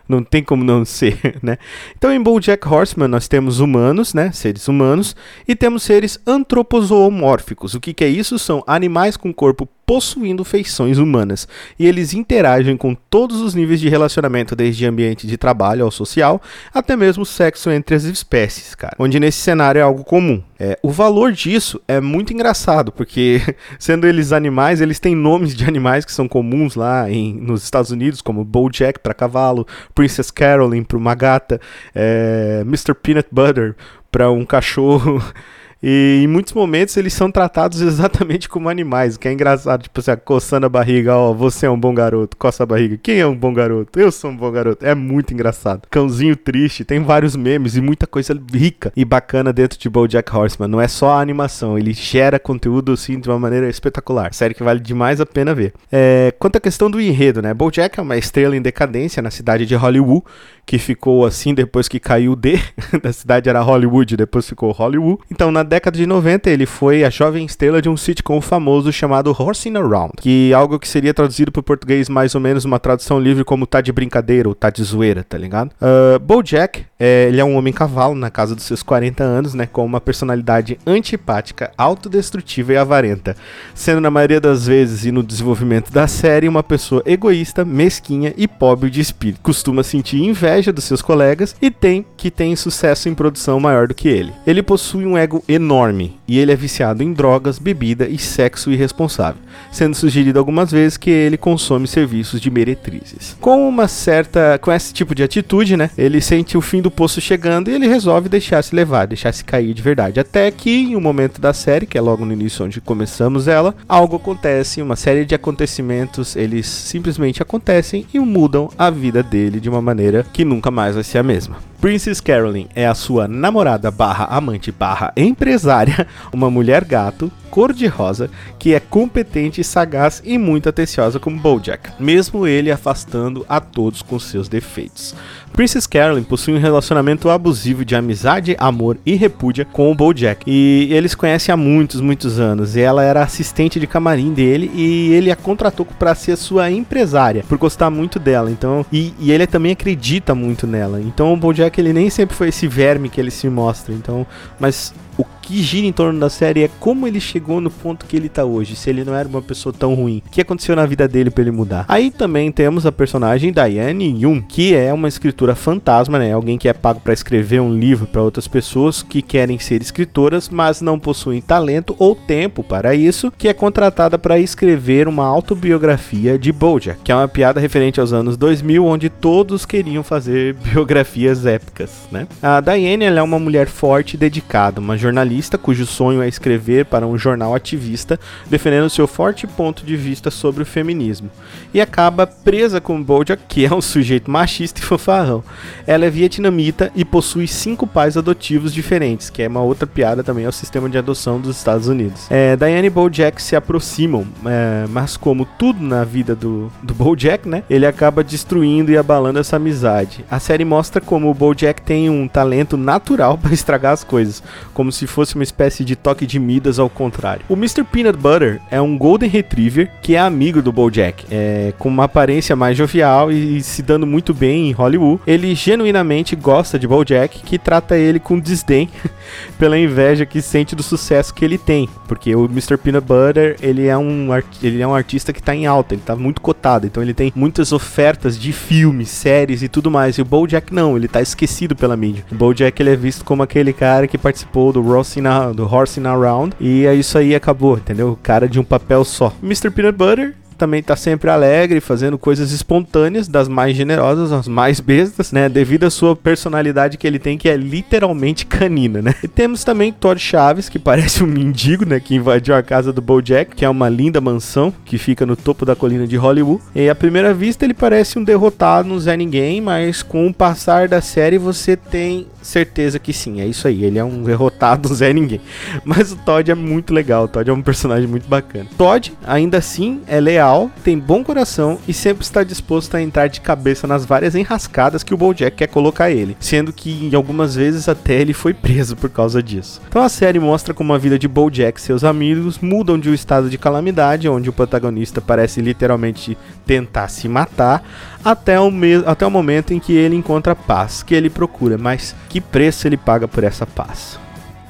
não 0.08 0.24
tem 0.24 0.44
como 0.44 0.64
não 0.64 0.84
ser, 0.86 1.38
né? 1.42 1.58
Então 1.98 2.12
em 2.12 2.22
BoJack 2.22 2.68
Horseman 2.68 3.08
nós 3.08 3.28
temos 3.28 3.60
humanos, 3.60 4.14
né, 4.14 4.32
seres 4.32 4.68
humanos, 4.68 5.16
e 5.48 5.56
temos 5.56 5.84
seres 5.84 6.20
antropozoomórficos. 6.26 7.74
O 7.74 7.80
que, 7.80 7.94
que 7.94 8.04
é 8.04 8.10
isso? 8.10 8.38
São 8.38 8.64
animais 8.68 9.18
com 9.18 9.34
corpo 9.34 9.68
possuindo 9.94 10.44
feições 10.44 10.98
humanas, 10.98 11.48
e 11.78 11.86
eles 11.86 12.16
interagem 12.16 12.76
com 12.76 12.96
todos 12.96 13.42
os 13.42 13.54
níveis 13.54 13.80
de 13.80 13.88
relacionamento, 13.88 14.56
desde 14.56 14.88
ambiente 14.88 15.28
de 15.28 15.38
trabalho 15.38 15.86
ao 15.86 15.92
social, 15.92 16.42
até 16.74 16.96
mesmo 16.96 17.24
sexo 17.24 17.70
entre 17.70 17.96
as 17.96 18.04
espécies, 18.04 18.74
cara. 18.74 18.96
Onde 18.98 19.20
nesse 19.20 19.38
cenário 19.38 19.78
é 19.78 19.84
algo 19.84 20.04
comum. 20.04 20.42
É, 20.60 20.80
o 20.82 20.90
valor 20.90 21.32
disso 21.32 21.80
é 21.88 22.02
muito 22.02 22.34
engraçado, 22.34 22.92
porque 22.92 23.40
sendo 23.78 24.08
eles 24.08 24.32
animais, 24.32 24.82
eles 24.82 25.00
têm 25.00 25.16
nomes 25.16 25.54
de 25.54 25.64
animais 25.64 26.06
que 26.06 26.12
são 26.12 26.28
comuns 26.28 26.74
lá 26.74 27.08
em, 27.08 27.36
nos 27.36 27.64
Estados 27.64 27.92
Unidos, 27.92 28.20
como 28.20 28.44
BoJack 28.44 28.98
para 28.98 29.14
cavalo, 29.14 29.68
Princess 29.94 30.32
Caroline 30.32 30.84
para 30.84 30.98
uma 30.98 31.14
gata, 31.14 31.62
é, 31.94 32.64
Mr. 32.66 32.96
Peanut 32.96 33.28
Butter 33.32 33.76
para 34.12 34.32
um 34.32 34.44
cachorro. 34.44 35.24
E 35.84 36.22
em 36.24 36.28
muitos 36.28 36.54
momentos 36.54 36.96
eles 36.96 37.14
são 37.14 37.30
tratados 37.30 37.82
exatamente 37.84 38.48
como 38.48 38.70
animais, 38.70 39.16
o 39.16 39.20
que 39.20 39.28
é 39.28 39.34
engraçado, 39.34 39.84
tipo 39.84 40.00
assim, 40.00 40.12
coçando 40.24 40.66
a 40.66 40.70
barriga, 40.70 41.16
ó, 41.16 41.34
você 41.34 41.66
é 41.66 41.70
um 41.70 41.80
bom 41.80 41.94
garoto, 41.94 42.38
coça 42.38 42.64
a 42.64 42.66
barriga, 42.66 42.98
quem 43.04 43.20
é 43.20 43.28
um 43.28 43.36
bom 43.36 43.54
garoto? 43.54 44.00
Eu 44.00 44.12
sou 44.12 44.32
um 44.32 44.38
bom 44.38 44.50
garoto. 44.52 44.86
É 44.86 44.96
muito 44.96 45.34
engraçado. 45.34 45.88
Cãozinho 45.90 46.36
triste, 46.36 46.86
tem 46.86 47.02
vários 47.02 47.36
memes 47.36 47.76
e 47.76 47.82
muita 47.82 48.08
coisa 48.08 48.34
rica 48.54 48.94
e 48.96 49.04
bacana 49.04 49.52
dentro 49.52 49.78
de 49.78 49.90
BoJack 49.90 50.36
Horseman. 50.36 50.70
Não 50.70 50.80
é 50.80 50.88
só 50.88 51.12
a 51.12 51.22
animação, 51.22 51.78
ele 51.78 51.94
gera 51.94 52.40
conteúdo 52.40 52.94
assim 52.94 53.20
de 53.20 53.30
uma 53.30 53.38
maneira 53.38 53.68
espetacular. 53.68 54.34
Série 54.34 54.54
que 54.54 54.64
vale 54.64 54.80
demais 54.80 55.20
a 55.20 55.26
pena 55.26 55.54
ver. 55.54 55.74
É, 55.92 56.34
quanto 56.40 56.56
à 56.56 56.60
questão 56.60 56.90
do 56.90 57.02
enredo, 57.02 57.42
né? 57.42 57.54
BoJack 57.54 58.00
é 58.00 58.02
uma 58.02 58.18
estrela 58.18 58.56
em 58.56 58.62
decadência 58.62 59.22
na 59.22 59.32
cidade 59.32 59.66
de 59.66 59.76
Hollywood, 59.76 60.24
que 60.66 60.78
ficou 60.78 61.26
assim 61.26 61.54
depois 61.54 61.88
que 61.88 62.00
caiu 62.00 62.34
o 62.34 62.36
D, 62.36 62.60
da 63.02 63.12
cidade 63.12 63.50
era 63.50 63.62
Hollywood, 63.62 64.18
depois 64.18 64.48
ficou 64.48 64.72
Hollywood. 64.72 65.22
Então 65.30 65.52
na 65.52 65.64
década 65.64 65.98
de 65.98 66.06
90, 66.06 66.50
ele 66.50 66.66
foi 66.66 67.04
a 67.04 67.10
jovem 67.10 67.46
estrela 67.46 67.82
de 67.82 67.90
um 67.90 67.98
sitcom 67.98 68.40
famoso 68.42 68.92
chamado 68.92 69.36
Horsing 69.38 69.76
Around, 69.76 70.14
que 70.20 70.52
é 70.52 70.56
algo 70.56 70.80
que 70.80 70.88
seria 70.88 71.14
traduzido 71.14 71.52
para 71.52 71.60
o 71.60 71.64
português 71.64 72.10
mais 72.10 72.34
ou 72.36 72.42
menos 72.42 72.66
uma 72.66 72.80
tradução 72.80 73.20
livre 73.20 73.44
como 73.44 73.68
tá 73.68 73.82
de 73.82 73.92
brincadeira 73.92 74.48
ou 74.48 74.56
tá 74.56 74.70
de 74.70 74.84
zoeira, 74.84 75.24
tá 75.24 75.38
ligado? 75.38 75.72
Uh, 75.82 76.20
Bojack, 76.20 76.86
é, 77.00 77.28
ele 77.28 77.42
é 77.42 77.46
um 77.46 77.56
homem 77.56 77.74
cavalo 77.74 78.16
na 78.16 78.30
casa 78.30 78.56
dos 78.56 78.64
seus 78.64 78.82
40 78.82 79.24
anos, 79.24 79.54
né, 79.54 79.66
com 79.66 79.86
uma 79.86 80.00
personalidade 80.00 80.80
antipática, 80.88 81.72
autodestrutiva 81.78 82.74
e 82.74 82.78
avarenta, 82.78 83.36
sendo 83.76 84.00
na 84.00 84.10
maioria 84.10 84.40
das 84.40 84.68
vezes 84.68 85.06
e 85.06 85.12
no 85.12 85.24
desenvolvimento 85.24 85.92
da 85.92 86.08
série 86.08 86.48
uma 86.48 86.64
pessoa 86.64 87.04
egoísta, 87.06 87.66
mesquinha 87.66 88.34
e 88.38 88.48
pobre 88.48 88.90
de 88.90 89.02
espírito. 89.02 89.42
Costuma 89.42 89.84
sentir 89.84 90.22
inveja 90.22 90.53
dos 90.62 90.84
seus 90.84 91.02
colegas 91.02 91.56
e 91.62 91.72
tem 91.72 92.06
que 92.16 92.30
tem 92.30 92.56
sucesso 92.56 93.10
em 93.10 93.16
produção 93.16 93.60
maior 93.60 93.88
do 93.88 93.96
que 93.96 94.08
ele. 94.08 94.34
Ele 94.46 94.62
possui 94.62 95.06
um 95.06 95.18
ego 95.18 95.44
enorme 95.48 96.20
e 96.28 96.38
ele 96.38 96.52
é 96.52 96.56
viciado 96.56 97.04
em 97.04 97.14
drogas, 97.14 97.60
bebida 97.60 98.08
e 98.08 98.18
sexo 98.18 98.72
irresponsável, 98.72 99.42
sendo 99.72 99.96
sugerido 99.96 100.40
algumas 100.40 100.72
vezes 100.72 100.98
que 100.98 101.10
ele 101.10 101.38
consome 101.38 101.88
serviços 101.88 102.40
de 102.40 102.50
meretrizes. 102.50 103.36
Com 103.40 103.68
uma 103.68 103.88
certa, 103.88 104.58
com 104.62 104.72
esse 104.72 104.94
tipo 104.94 105.16
de 105.16 105.24
atitude, 105.24 105.76
né, 105.76 105.90
ele 105.98 106.22
sente 106.22 106.58
o 106.58 106.62
fim 106.62 106.82
do 106.82 106.92
poço 106.92 107.20
chegando 107.20 107.70
e 107.70 107.74
ele 107.74 107.88
resolve 107.88 108.30
deixar 108.30 108.64
se 108.64 108.76
levar, 108.76 109.08
deixar 109.08 109.34
se 109.34 109.44
cair 109.44 109.74
de 109.74 109.82
verdade, 109.82 110.20
até 110.20 110.50
que 110.52 110.70
em 110.70 110.96
um 110.96 111.02
momento 111.02 111.42
da 111.42 111.54
série, 111.54 111.86
que 111.86 111.98
é 111.98 112.02
logo 112.02 112.26
no 112.26 112.34
início 112.34 112.66
onde 112.66 112.82
começamos 112.82 113.48
ela, 113.48 113.76
algo 113.88 114.18
acontece, 114.18 114.82
uma 114.82 114.96
série 114.96 115.26
de 115.26 115.36
acontecimentos, 115.36 116.36
eles 116.36 116.66
simplesmente 116.66 117.42
acontecem 117.42 118.06
e 118.14 118.20
mudam 118.20 118.70
a 118.78 118.90
vida 118.90 119.24
dele 119.24 119.60
de 119.60 119.70
uma 119.70 119.82
maneira 119.82 120.26
que 120.32 120.43
nunca 120.46 120.72
mais 120.72 120.96
vai 120.96 121.04
ser 121.04 121.20
a 121.20 121.24
mesma. 121.24 121.58
Princess 121.84 122.22
Carolyn 122.22 122.68
é 122.74 122.88
a 122.88 122.96
sua 122.96 123.28
namorada 123.28 123.92
barra 123.92 124.24
amante 124.24 124.72
barra 124.72 125.12
empresária, 125.18 126.08
uma 126.32 126.50
mulher 126.50 126.86
gato, 126.86 127.30
cor-de-rosa, 127.50 128.30
que 128.58 128.74
é 128.74 128.80
competente, 128.80 129.62
sagaz 129.66 130.22
e 130.24 130.38
muito 130.38 130.70
atenciosa 130.70 131.20
como 131.20 131.38
Bojack, 131.38 131.92
mesmo 132.00 132.48
ele 132.48 132.72
afastando 132.72 133.46
a 133.50 133.60
todos 133.60 134.02
com 134.02 134.18
seus 134.18 134.48
defeitos. 134.48 135.14
Princess 135.54 135.86
Carolyn 135.86 136.24
possui 136.24 136.56
um 136.56 136.60
relacionamento 136.60 137.30
abusivo 137.30 137.86
de 137.86 137.96
amizade, 137.96 138.56
amor 138.58 138.98
e 139.06 139.14
repúdia 139.14 139.64
com 139.64 139.92
o 139.92 139.94
Bojack. 139.94 140.44
E 140.48 140.88
eles 140.92 141.14
conhecem 141.14 141.54
há 141.54 141.56
muitos, 141.56 142.02
muitos 142.02 142.40
anos. 142.40 142.76
E 142.76 142.82
ela 142.82 143.04
era 143.04 143.22
assistente 143.22 143.80
de 143.80 143.86
camarim 143.86 144.34
dele 144.34 144.72
e 144.74 145.14
ele 145.14 145.30
a 145.30 145.36
contratou 145.36 145.86
para 145.86 146.16
ser 146.16 146.38
sua 146.38 146.72
empresária, 146.72 147.44
por 147.48 147.60
gostar 147.60 147.92
muito 147.92 148.18
dela. 148.18 148.50
Então, 148.50 148.84
e, 148.92 149.14
e, 149.20 149.32
ele 149.32 149.46
também 149.46 149.74
acredita 149.74 150.34
muito 150.34 150.66
nela. 150.66 151.00
Então 151.00 151.32
o 151.32 151.38
Bojack 151.38 151.73
ele 151.82 151.94
nem 151.94 152.10
sempre 152.10 152.36
foi 152.36 152.50
esse 152.50 152.68
verme 152.68 153.10
que 153.10 153.20
ele 153.20 153.32
se 153.32 153.50
mostra. 153.50 153.94
Então, 153.94 154.26
mas 154.60 154.94
o 155.18 155.26
que 155.42 155.62
gira 155.62 155.86
em 155.86 155.92
torno 155.92 156.20
da 156.20 156.30
série 156.30 156.64
é 156.64 156.70
como 156.80 157.08
ele 157.08 157.20
chegou 157.20 157.60
no 157.60 157.70
ponto 157.70 158.06
que 158.06 158.16
ele 158.16 158.30
tá 158.30 158.44
hoje, 158.44 158.76
se 158.76 158.90
ele 158.90 159.04
não 159.04 159.14
era 159.14 159.28
uma 159.28 159.42
pessoa 159.42 159.74
tão 159.78 159.94
ruim. 159.94 160.22
O 160.26 160.30
que 160.30 160.42
aconteceu 160.42 160.76
na 160.76 160.86
vida 160.86 161.08
dele 161.08 161.30
para 161.30 161.42
ele 161.42 161.52
mudar? 161.52 161.86
Aí 161.88 162.10
também 162.10 162.52
temos 162.52 162.86
a 162.86 162.92
personagem 162.92 163.52
Diane 163.52 164.24
Yun, 164.24 164.42
que 164.42 164.74
é 164.74 164.94
uma 164.94 165.08
escritora 165.08 165.56
fantasma, 165.56 166.18
né? 166.18 166.32
Alguém 166.32 166.58
que 166.58 166.70
é 166.70 166.74
pago 166.74 167.00
para 167.00 167.14
escrever 167.14 167.60
um 167.60 167.74
livro 167.74 168.08
para 168.08 168.22
outras 168.22 168.48
pessoas 168.48 169.04
que 169.04 169.22
querem 169.22 169.60
ser 169.60 169.82
escritoras, 169.82 170.50
mas 170.50 170.82
não 170.82 170.98
possuem 170.98 171.42
talento 171.42 171.96
ou 172.00 172.16
tempo 172.16 172.64
para 172.64 172.96
isso, 172.96 173.32
que 173.38 173.48
é 173.48 173.54
contratada 173.54 174.18
para 174.18 174.40
escrever 174.40 175.08
uma 175.08 175.26
autobiografia 175.26 176.40
de 176.40 176.52
Bojack, 176.52 177.00
que 177.04 177.12
é 177.12 177.16
uma 177.16 177.28
piada 177.28 177.60
referente 177.60 178.00
aos 178.00 178.14
anos 178.14 178.38
2000, 178.38 178.86
onde 178.86 179.10
todos 179.10 179.66
queriam 179.66 180.04
fazer 180.04 180.54
biografias 180.64 181.46
épicas, 181.46 182.08
né? 182.12 182.28
A 182.42 182.62
Diane 182.62 183.06
ela 183.06 183.20
é 183.20 183.24
uma 183.24 183.40
mulher 183.40 183.68
forte 183.68 184.14
e 184.14 184.18
dedicada, 184.18 184.80
uma 184.80 184.98
jornalista 185.04 185.58
cujo 185.58 185.86
sonho 185.86 186.22
é 186.22 186.28
escrever 186.28 186.86
para 186.86 187.06
um 187.06 187.18
jornal 187.18 187.54
ativista, 187.54 188.20
defendendo 188.50 188.90
seu 188.90 189.08
forte 189.08 189.46
ponto 189.46 189.86
de 189.86 189.96
vista 189.96 190.32
sobre 190.32 190.64
o 190.64 190.66
feminismo. 190.66 191.30
E 191.74 191.82
acaba 191.82 192.26
presa 192.26 192.80
com 192.80 193.04
Bojack, 193.04 193.44
que 193.48 193.66
é 193.66 193.74
um 193.74 193.82
sujeito 193.82 194.32
machista 194.32 194.80
e 194.80 194.84
fanfarrão. 194.84 195.44
Ela 195.86 196.06
é 196.06 196.10
vietnamita 196.10 196.92
e 196.96 197.04
possui 197.04 197.48
cinco 197.48 197.86
pais 197.86 198.16
adotivos 198.16 198.74
diferentes, 198.74 199.30
que 199.30 199.42
é 199.42 199.48
uma 199.48 199.62
outra 199.62 199.86
piada 199.86 200.24
também 200.24 200.46
ao 200.46 200.52
sistema 200.52 200.90
de 200.90 200.98
adoção 200.98 201.40
dos 201.40 201.58
Estados 201.58 201.88
Unidos. 201.88 202.28
É, 202.30 202.56
Diane 202.56 202.88
e 202.88 202.90
Bojack 202.90 203.42
se 203.42 203.56
aproximam, 203.56 204.26
é, 204.46 204.86
mas 204.90 205.18
como 205.18 205.46
tudo 205.46 205.84
na 205.84 206.04
vida 206.04 206.36
do, 206.36 206.72
do 206.82 206.94
Bojack, 206.94 207.48
né, 207.48 207.64
ele 207.70 207.86
acaba 207.86 208.24
destruindo 208.24 208.92
e 208.92 208.98
abalando 208.98 209.40
essa 209.40 209.58
amizade. 209.58 210.24
A 210.30 210.40
série 210.40 210.64
mostra 210.64 211.02
como 211.02 211.30
o 211.30 211.34
Bojack 211.34 211.82
tem 211.82 212.10
um 212.10 212.28
talento 212.28 212.78
natural 212.78 213.38
para 213.42 213.54
estragar 213.54 213.94
as 213.94 214.04
coisas, 214.04 214.42
como 214.74 214.92
se 214.94 215.08
fosse 215.08 215.36
uma 215.36 215.44
espécie 215.44 215.84
de 215.84 215.96
toque 215.96 216.26
de 216.26 216.40
Midas 216.40 216.80
ao 216.80 216.90
contrário. 216.90 217.46
O 217.50 217.56
Mr. 217.56 217.84
Peanut 217.84 218.18
Butter 218.18 218.62
é 218.70 218.80
um 218.80 218.98
Golden 218.98 219.30
Retriever 219.30 219.92
que 220.02 220.16
é 220.16 220.20
amigo 220.20 220.62
do 220.62 220.72
Bojack, 220.72 221.26
é, 221.30 221.74
com 221.78 221.90
uma 221.90 222.06
aparência 222.06 222.56
mais 222.56 222.78
jovial 222.78 223.32
e, 223.32 223.58
e 223.58 223.64
se 223.64 223.82
dando 223.82 224.06
muito 224.06 224.34
bem 224.34 224.70
em 224.70 224.72
Hollywood. 224.72 225.22
Ele 225.26 225.54
genuinamente 225.56 226.36
gosta 226.36 226.78
de 226.78 226.88
Bojack, 226.88 227.42
que 227.42 227.58
trata 227.58 227.98
ele 227.98 228.20
com 228.20 228.40
desdém 228.40 228.90
pela 229.58 229.78
inveja 229.78 230.26
que 230.26 230.42
sente 230.42 230.76
do 230.76 230.84
sucesso 230.84 231.34
que 231.34 231.44
ele 231.44 231.58
tem, 231.58 231.90
porque 232.08 232.36
o 232.36 232.46
Mr. 232.46 232.78
Peanut 232.78 233.06
Butter 233.06 233.58
ele 233.62 233.88
é 233.88 233.98
um, 233.98 234.30
ele 234.62 234.82
é 234.82 234.88
um 234.88 234.94
artista 234.94 235.34
que 235.34 235.40
está 235.40 235.56
em 235.56 235.66
alta, 235.66 235.94
ele 235.94 236.02
está 236.02 236.16
muito 236.16 236.42
cotado, 236.42 236.86
então 236.86 237.02
ele 237.02 237.14
tem 237.14 237.32
muitas 237.36 237.72
ofertas 237.72 238.38
de 238.38 238.52
filmes, 238.52 239.10
séries 239.10 239.64
e 239.64 239.68
tudo 239.68 239.90
mais. 239.90 240.18
E 240.18 240.22
o 240.22 240.26
Bojack 240.26 240.74
não, 240.74 240.96
ele 240.96 241.06
está 241.06 241.22
esquecido 241.22 241.76
pela 241.76 241.98
mídia. 241.98 242.26
O 242.32 242.36
Bojack 242.36 242.82
ele 242.82 242.92
é 242.92 242.96
visto 242.96 243.24
como 243.24 243.44
aquele 243.44 243.74
cara 243.74 244.08
que 244.08 244.18
participou 244.18 244.72
do 244.72 244.83
Horsing, 244.90 245.24
do 245.56 245.66
Horsing 245.66 246.06
Around. 246.06 246.56
E 246.60 246.86
é 246.86 246.94
isso 246.94 247.18
aí 247.18 247.36
acabou, 247.36 247.78
entendeu? 247.78 248.18
Cara 248.22 248.48
de 248.48 248.60
um 248.60 248.64
papel 248.64 249.04
só. 249.04 249.34
Mr. 249.42 249.70
Peanut 249.70 249.98
Butter 249.98 250.36
também 250.64 250.82
tá 250.82 250.96
sempre 250.96 251.30
alegre, 251.30 251.82
fazendo 251.82 252.18
coisas 252.18 252.54
espontâneas, 252.54 253.28
das 253.28 253.50
mais 253.50 253.76
generosas, 253.76 254.32
as 254.32 254.48
mais 254.48 254.80
bestas, 254.80 255.34
né? 255.34 255.50
Devido 255.50 255.84
à 255.84 255.90
sua 255.90 256.16
personalidade 256.16 256.98
que 256.98 257.06
ele 257.06 257.20
tem, 257.20 257.38
que 257.38 257.50
é 257.50 257.58
literalmente 257.58 258.46
canina, 258.46 259.02
né? 259.02 259.14
E 259.22 259.28
temos 259.28 259.66
também 259.66 259.92
Todd 259.92 260.18
Chaves, 260.22 260.70
que 260.70 260.80
parece 260.80 261.22
um 261.22 261.28
mendigo, 261.28 261.86
né? 261.86 262.00
Que 262.00 262.16
invadiu 262.16 262.56
a 262.56 262.64
casa 262.64 262.94
do 262.94 263.02
Bojack, 263.02 263.54
que 263.54 263.66
é 263.66 263.70
uma 263.70 263.90
linda 263.90 264.22
mansão 264.22 264.74
que 264.86 264.98
fica 264.98 265.26
no 265.26 265.36
topo 265.36 265.66
da 265.66 265.76
colina 265.76 266.08
de 266.08 266.16
Hollywood. 266.16 266.64
E 266.74 266.90
à 266.90 266.96
primeira 266.96 267.34
vista 267.34 267.66
ele 267.66 267.74
parece 267.74 268.18
um 268.18 268.24
derrotado, 268.24 268.88
um 268.88 268.98
Zé 268.98 269.18
Ninguém, 269.18 269.60
mas 269.60 270.02
com 270.02 270.28
o 270.28 270.34
passar 270.34 270.88
da 270.88 271.02
série 271.02 271.38
você 271.38 271.76
tem 271.76 272.28
certeza 272.42 273.00
que 273.00 273.12
sim, 273.12 273.42
é 273.42 273.46
isso 273.46 273.68
aí. 273.68 273.84
Ele 273.84 274.00
é 274.00 274.04
um 274.04 274.24
derrotado, 274.24 274.88
Zé 274.96 275.12
Ninguém. 275.12 275.42
Mas 275.84 276.14
o 276.14 276.16
Todd 276.16 276.50
é 276.50 276.56
muito 276.56 276.94
legal, 276.94 277.26
o 277.26 277.28
Todd 277.28 277.50
é 277.50 277.54
um 277.54 277.62
personagem 277.62 278.08
muito 278.08 278.30
bacana. 278.30 278.68
Todd, 278.78 279.14
ainda 279.26 279.58
assim, 279.58 280.02
é 280.08 280.22
leal 280.22 280.53
leal, 280.54 280.72
tem 280.84 280.98
bom 280.98 281.24
coração 281.24 281.80
e 281.88 281.94
sempre 281.94 282.24
está 282.24 282.44
disposto 282.44 282.96
a 282.96 283.02
entrar 283.02 283.28
de 283.28 283.42
cabeça 283.42 283.88
nas 283.88 284.06
várias 284.06 284.36
enrascadas 284.36 285.04
que 285.04 285.14
o 285.14 285.18
Bojack 285.18 285.58
quer 285.58 285.68
colocar 285.68 286.12
ele, 286.12 286.38
sendo 286.40 286.72
que 286.72 287.08
em 287.08 287.16
algumas 287.16 287.56
vezes 287.56 287.90
até 287.90 288.14
ele 288.14 288.34
foi 288.34 288.54
preso 288.54 288.96
por 288.96 289.10
causa 289.10 289.42
disso. 289.42 289.82
Então 289.88 290.02
a 290.02 290.10
série 290.10 290.40
mostra 290.40 290.74
como 290.74 290.94
a 290.94 290.98
vida 290.98 291.18
de 291.18 291.28
Bojack 291.28 291.80
e 291.80 291.84
seus 291.84 292.04
amigos 292.04 292.60
mudam 292.60 293.00
de 293.00 293.10
um 293.10 293.14
estado 293.14 293.50
de 293.50 293.58
calamidade, 293.58 294.30
onde 294.30 294.50
o 294.50 294.54
protagonista 294.54 295.20
parece 295.20 295.62
literalmente 295.62 296.38
tentar 296.66 297.08
se 297.08 297.28
matar, 297.28 297.84
até 298.24 298.60
o, 298.60 298.72
até 299.06 299.26
o 299.26 299.32
momento 299.32 299.74
em 299.74 299.80
que 299.80 299.94
ele 299.94 300.16
encontra 300.16 300.54
a 300.54 300.56
paz 300.56 301.04
que 301.04 301.16
ele 301.16 301.30
procura, 301.30 301.78
mas 301.78 302.16
que 302.30 302.40
preço 302.40 302.88
ele 302.88 302.98
paga 302.98 303.28
por 303.28 303.44
essa 303.44 303.66
paz? 303.66 304.20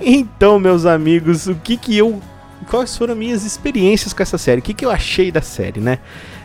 Então, 0.01 0.59
meus 0.59 0.85
amigos, 0.85 1.47
o 1.47 1.55
que 1.55 1.77
que 1.77 1.97
eu 1.97 2.21
quais 2.63 2.95
foram 2.95 3.15
minhas 3.15 3.45
experiências 3.45 4.13
com 4.13 4.23
essa 4.23 4.37
série, 4.37 4.59
o 4.59 4.63
que, 4.63 4.73
que 4.73 4.85
eu 4.85 4.91
achei 4.91 5.31
da 5.31 5.41
série, 5.41 5.79
né? 5.79 5.99